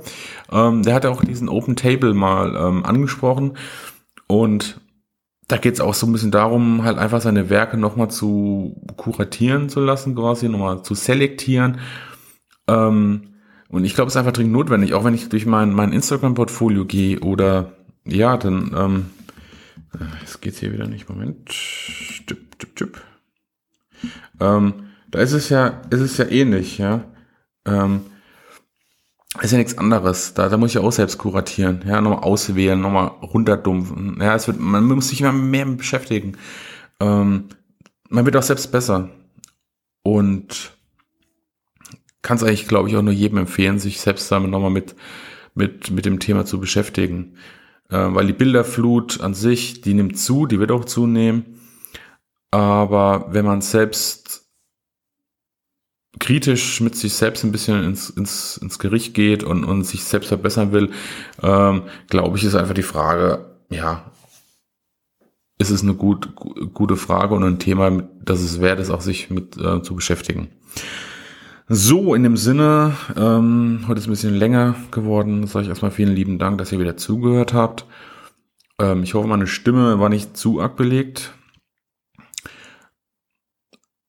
ähm, 0.52 0.82
der 0.82 0.94
hat 0.94 1.04
ja 1.04 1.10
auch 1.10 1.24
diesen 1.24 1.48
Open 1.48 1.76
Table 1.76 2.14
mal 2.14 2.56
ähm, 2.56 2.84
angesprochen 2.84 3.56
und 4.26 4.80
da 5.48 5.58
geht 5.58 5.74
es 5.74 5.80
auch 5.80 5.94
so 5.94 6.06
ein 6.06 6.12
bisschen 6.12 6.30
darum, 6.30 6.84
halt 6.84 6.98
einfach 6.98 7.20
seine 7.20 7.50
Werke 7.50 7.76
nochmal 7.76 8.10
zu 8.10 8.80
kuratieren 8.96 9.68
zu 9.68 9.80
lassen, 9.80 10.14
quasi, 10.14 10.48
nochmal 10.48 10.82
zu 10.82 10.94
selektieren. 10.94 11.78
Ähm, 12.66 13.34
und 13.68 13.84
ich 13.84 13.94
glaube, 13.94 14.08
es 14.08 14.14
ist 14.14 14.18
einfach 14.18 14.32
dringend 14.32 14.52
notwendig, 14.52 14.94
auch 14.94 15.04
wenn 15.04 15.14
ich 15.14 15.28
durch 15.28 15.46
mein, 15.46 15.72
mein 15.72 15.92
Instagram-Portfolio 15.92 16.86
gehe 16.86 17.20
oder 17.20 17.72
ja, 18.06 18.36
dann, 18.36 18.74
ähm, 18.76 19.06
jetzt 20.20 20.40
geht's 20.40 20.60
hier 20.60 20.72
wieder 20.72 20.86
nicht, 20.86 21.08
Moment. 21.08 21.48
Tipp, 22.26 22.58
tipp, 22.58 22.76
tipp. 22.76 23.00
Ähm, 24.40 24.74
da 25.10 25.20
ist 25.20 25.32
es 25.32 25.48
ja, 25.48 25.82
ist 25.90 26.00
es 26.00 26.16
ja 26.16 26.26
ähnlich, 26.26 26.78
ja. 26.78 27.04
Ähm, 27.66 28.02
ist 29.42 29.50
ja 29.50 29.58
nichts 29.58 29.78
anderes. 29.78 30.34
Da, 30.34 30.48
da 30.48 30.56
muss 30.56 30.70
ich 30.70 30.78
auch 30.78 30.92
selbst 30.92 31.18
kuratieren. 31.18 31.84
Ja, 31.86 32.00
nochmal 32.00 32.22
auswählen, 32.22 32.80
nochmal 32.80 33.08
runterdumpfen. 33.08 34.18
Ja, 34.20 34.34
es 34.34 34.46
wird, 34.46 34.60
man 34.60 34.84
muss 34.84 35.08
sich 35.08 35.20
immer 35.20 35.32
mehr 35.32 35.66
beschäftigen. 35.66 36.36
Ähm, 37.00 37.48
man 38.08 38.24
wird 38.24 38.36
auch 38.36 38.42
selbst 38.42 38.70
besser. 38.70 39.10
Und 40.02 40.72
kann 42.22 42.36
es 42.36 42.42
eigentlich, 42.42 42.68
glaube 42.68 42.88
ich, 42.88 42.96
auch 42.96 43.02
nur 43.02 43.12
jedem 43.12 43.38
empfehlen, 43.38 43.78
sich 43.78 44.00
selbst 44.00 44.30
damit 44.30 44.50
nochmal 44.50 44.70
mit, 44.70 44.94
mit, 45.54 45.90
mit 45.90 46.06
dem 46.06 46.20
Thema 46.20 46.46
zu 46.46 46.60
beschäftigen. 46.60 47.36
Äh, 47.90 47.96
weil 48.14 48.26
die 48.26 48.32
Bilderflut 48.32 49.20
an 49.20 49.34
sich, 49.34 49.80
die 49.80 49.94
nimmt 49.94 50.18
zu, 50.18 50.46
die 50.46 50.60
wird 50.60 50.70
auch 50.70 50.84
zunehmen. 50.84 51.60
Aber 52.50 53.26
wenn 53.30 53.44
man 53.44 53.62
selbst 53.62 54.23
kritisch 56.20 56.80
mit 56.80 56.96
sich 56.96 57.14
selbst 57.14 57.44
ein 57.44 57.52
bisschen 57.52 57.82
ins, 57.84 58.10
ins, 58.10 58.56
ins 58.56 58.78
Gericht 58.78 59.14
geht 59.14 59.42
und, 59.42 59.64
und 59.64 59.84
sich 59.84 60.04
selbst 60.04 60.28
verbessern 60.28 60.72
will, 60.72 60.90
ähm, 61.42 61.82
glaube 62.08 62.38
ich, 62.38 62.44
ist 62.44 62.54
einfach 62.54 62.74
die 62.74 62.82
Frage, 62.82 63.44
ja, 63.70 64.10
ist 65.58 65.70
es 65.70 65.82
eine 65.82 65.94
gut, 65.94 66.34
gute 66.74 66.96
Frage 66.96 67.34
und 67.34 67.44
ein 67.44 67.58
Thema, 67.58 68.02
das 68.22 68.40
es 68.40 68.60
wert 68.60 68.80
ist, 68.80 68.90
auch 68.90 69.00
sich 69.00 69.30
mit 69.30 69.56
äh, 69.56 69.82
zu 69.82 69.94
beschäftigen. 69.94 70.48
So, 71.68 72.14
in 72.14 72.22
dem 72.22 72.36
Sinne, 72.36 72.94
ähm, 73.16 73.84
heute 73.88 73.98
ist 73.98 74.06
ein 74.06 74.10
bisschen 74.10 74.34
länger 74.34 74.74
geworden, 74.90 75.46
sage 75.46 75.64
ich 75.64 75.68
erstmal 75.70 75.90
vielen 75.90 76.14
lieben 76.14 76.38
Dank, 76.38 76.58
dass 76.58 76.72
ihr 76.72 76.78
wieder 76.78 76.96
zugehört 76.96 77.54
habt. 77.54 77.86
Ähm, 78.78 79.02
ich 79.02 79.14
hoffe, 79.14 79.28
meine 79.28 79.46
Stimme 79.46 79.98
war 79.98 80.08
nicht 80.08 80.36
zu 80.36 80.60
arg 80.60 80.76
belegt. 80.76 81.32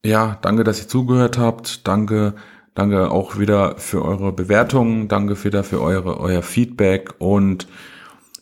Ja, 0.05 0.37
danke, 0.43 0.63
dass 0.63 0.79
ihr 0.79 0.87
zugehört 0.87 1.39
habt. 1.39 1.87
Danke, 1.87 2.35
danke 2.75 3.09
auch 3.09 3.39
wieder 3.39 3.79
für 3.79 4.05
eure 4.05 4.31
Bewertungen. 4.31 5.07
Danke 5.07 5.43
wieder 5.43 5.63
für 5.63 5.81
eure, 5.81 6.19
euer 6.19 6.43
Feedback 6.43 7.15
und 7.17 7.67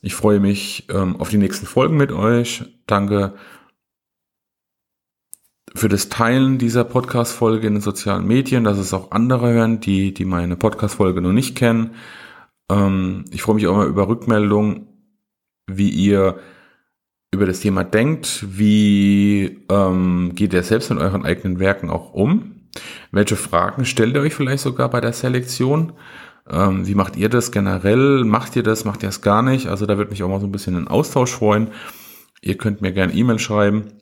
ich 0.02 0.14
freue 0.14 0.42
mich 0.42 0.88
ähm, 0.90 1.16
auf 1.22 1.30
die 1.30 1.38
nächsten 1.38 1.66
Folgen 1.66 1.96
mit 1.96 2.12
euch. 2.12 2.66
Danke 2.86 3.36
für 5.74 5.88
das 5.88 6.10
Teilen 6.10 6.58
dieser 6.58 6.84
Podcast-Folge 6.84 7.66
in 7.66 7.76
den 7.76 7.82
sozialen 7.82 8.28
Medien, 8.28 8.66
dass 8.66 8.78
es 8.78 8.94
auch 8.94 9.12
andere 9.12 9.54
hören, 9.54 9.80
die, 9.80 10.14
die 10.14 10.26
meine 10.26 10.58
Podcast-Folge 10.58 11.22
noch 11.22 11.32
nicht 11.32 11.56
kennen. 11.56 11.92
Ähm, 12.70 13.24
ich 13.32 13.42
freue 13.42 13.56
mich 13.56 13.68
auch 13.68 13.78
mal 13.78 13.88
über 13.88 14.10
Rückmeldungen, 14.10 14.90
wie 15.68 15.92
ihr 15.92 16.40
über 17.34 17.46
das 17.46 17.60
Thema 17.60 17.84
denkt, 17.84 18.46
wie 18.48 19.66
ähm, 19.70 20.32
geht 20.36 20.54
ihr 20.54 20.64
selbst 20.64 20.90
mit 20.90 21.00
euren 21.00 21.26
eigenen 21.26 21.60
Werken 21.60 21.90
auch 21.90 22.14
um? 22.14 22.70
Welche 23.12 23.36
Fragen 23.36 23.86
stellt 23.86 24.16
ihr 24.16 24.22
euch 24.22 24.34
vielleicht 24.34 24.64
sogar 24.64 24.90
bei 24.90 25.02
der 25.02 25.14
Selektion? 25.14 25.94
Ähm, 26.50 26.88
wie 26.88 26.96
macht 26.96 27.16
ihr 27.16 27.30
das 27.30 27.52
generell? 27.52 28.24
Macht 28.24 28.56
ihr 28.56 28.64
das? 28.64 28.86
Macht 28.86 29.04
ihr 29.04 29.10
es 29.10 29.22
gar 29.22 29.42
nicht? 29.42 29.68
Also 29.68 29.86
da 29.86 29.98
würde 29.98 30.12
mich 30.12 30.24
auch 30.24 30.30
mal 30.30 30.40
so 30.40 30.48
ein 30.48 30.52
bisschen 30.52 30.76
ein 30.76 30.88
Austausch 30.88 31.32
freuen. 31.32 31.70
Ihr 32.42 32.58
könnt 32.58 32.82
mir 32.82 32.92
gerne 32.92 33.14
E-Mail 33.14 33.40
schreiben. 33.40 33.94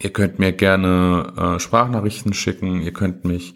Ihr 0.00 0.10
könnt 0.12 0.38
mir 0.38 0.52
gerne 0.52 1.32
äh, 1.36 1.60
Sprachnachrichten 1.60 2.34
schicken. 2.34 2.82
Ihr 2.82 2.92
könnt 2.92 3.24
mich 3.24 3.54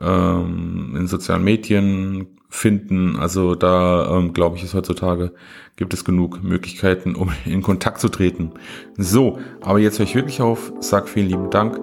ähm, 0.00 0.96
in 0.98 1.06
sozialen 1.06 1.44
Medien 1.44 2.26
finden. 2.48 3.16
Also 3.16 3.54
da 3.54 4.18
ähm, 4.18 4.32
glaube 4.32 4.56
ich, 4.56 4.64
ist 4.64 4.74
heutzutage 4.74 5.32
gibt 5.76 5.94
es 5.94 6.04
genug 6.04 6.42
Möglichkeiten, 6.42 7.14
um 7.14 7.32
in 7.46 7.62
Kontakt 7.62 8.00
zu 8.00 8.08
treten. 8.08 8.52
So, 8.96 9.38
aber 9.60 9.78
jetzt 9.78 9.98
höre 9.98 10.06
ich 10.06 10.14
wirklich 10.14 10.40
auf. 10.42 10.72
Sag 10.80 11.08
vielen 11.08 11.28
lieben 11.28 11.50
Dank. 11.50 11.80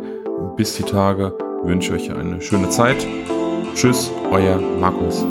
Bis 0.56 0.76
die 0.76 0.84
Tage. 0.84 1.34
Wünsche 1.64 1.94
euch 1.94 2.12
eine 2.12 2.42
schöne 2.42 2.70
Zeit. 2.70 3.08
Tschüss, 3.74 4.12
euer 4.32 4.60
Markus. 4.80 5.26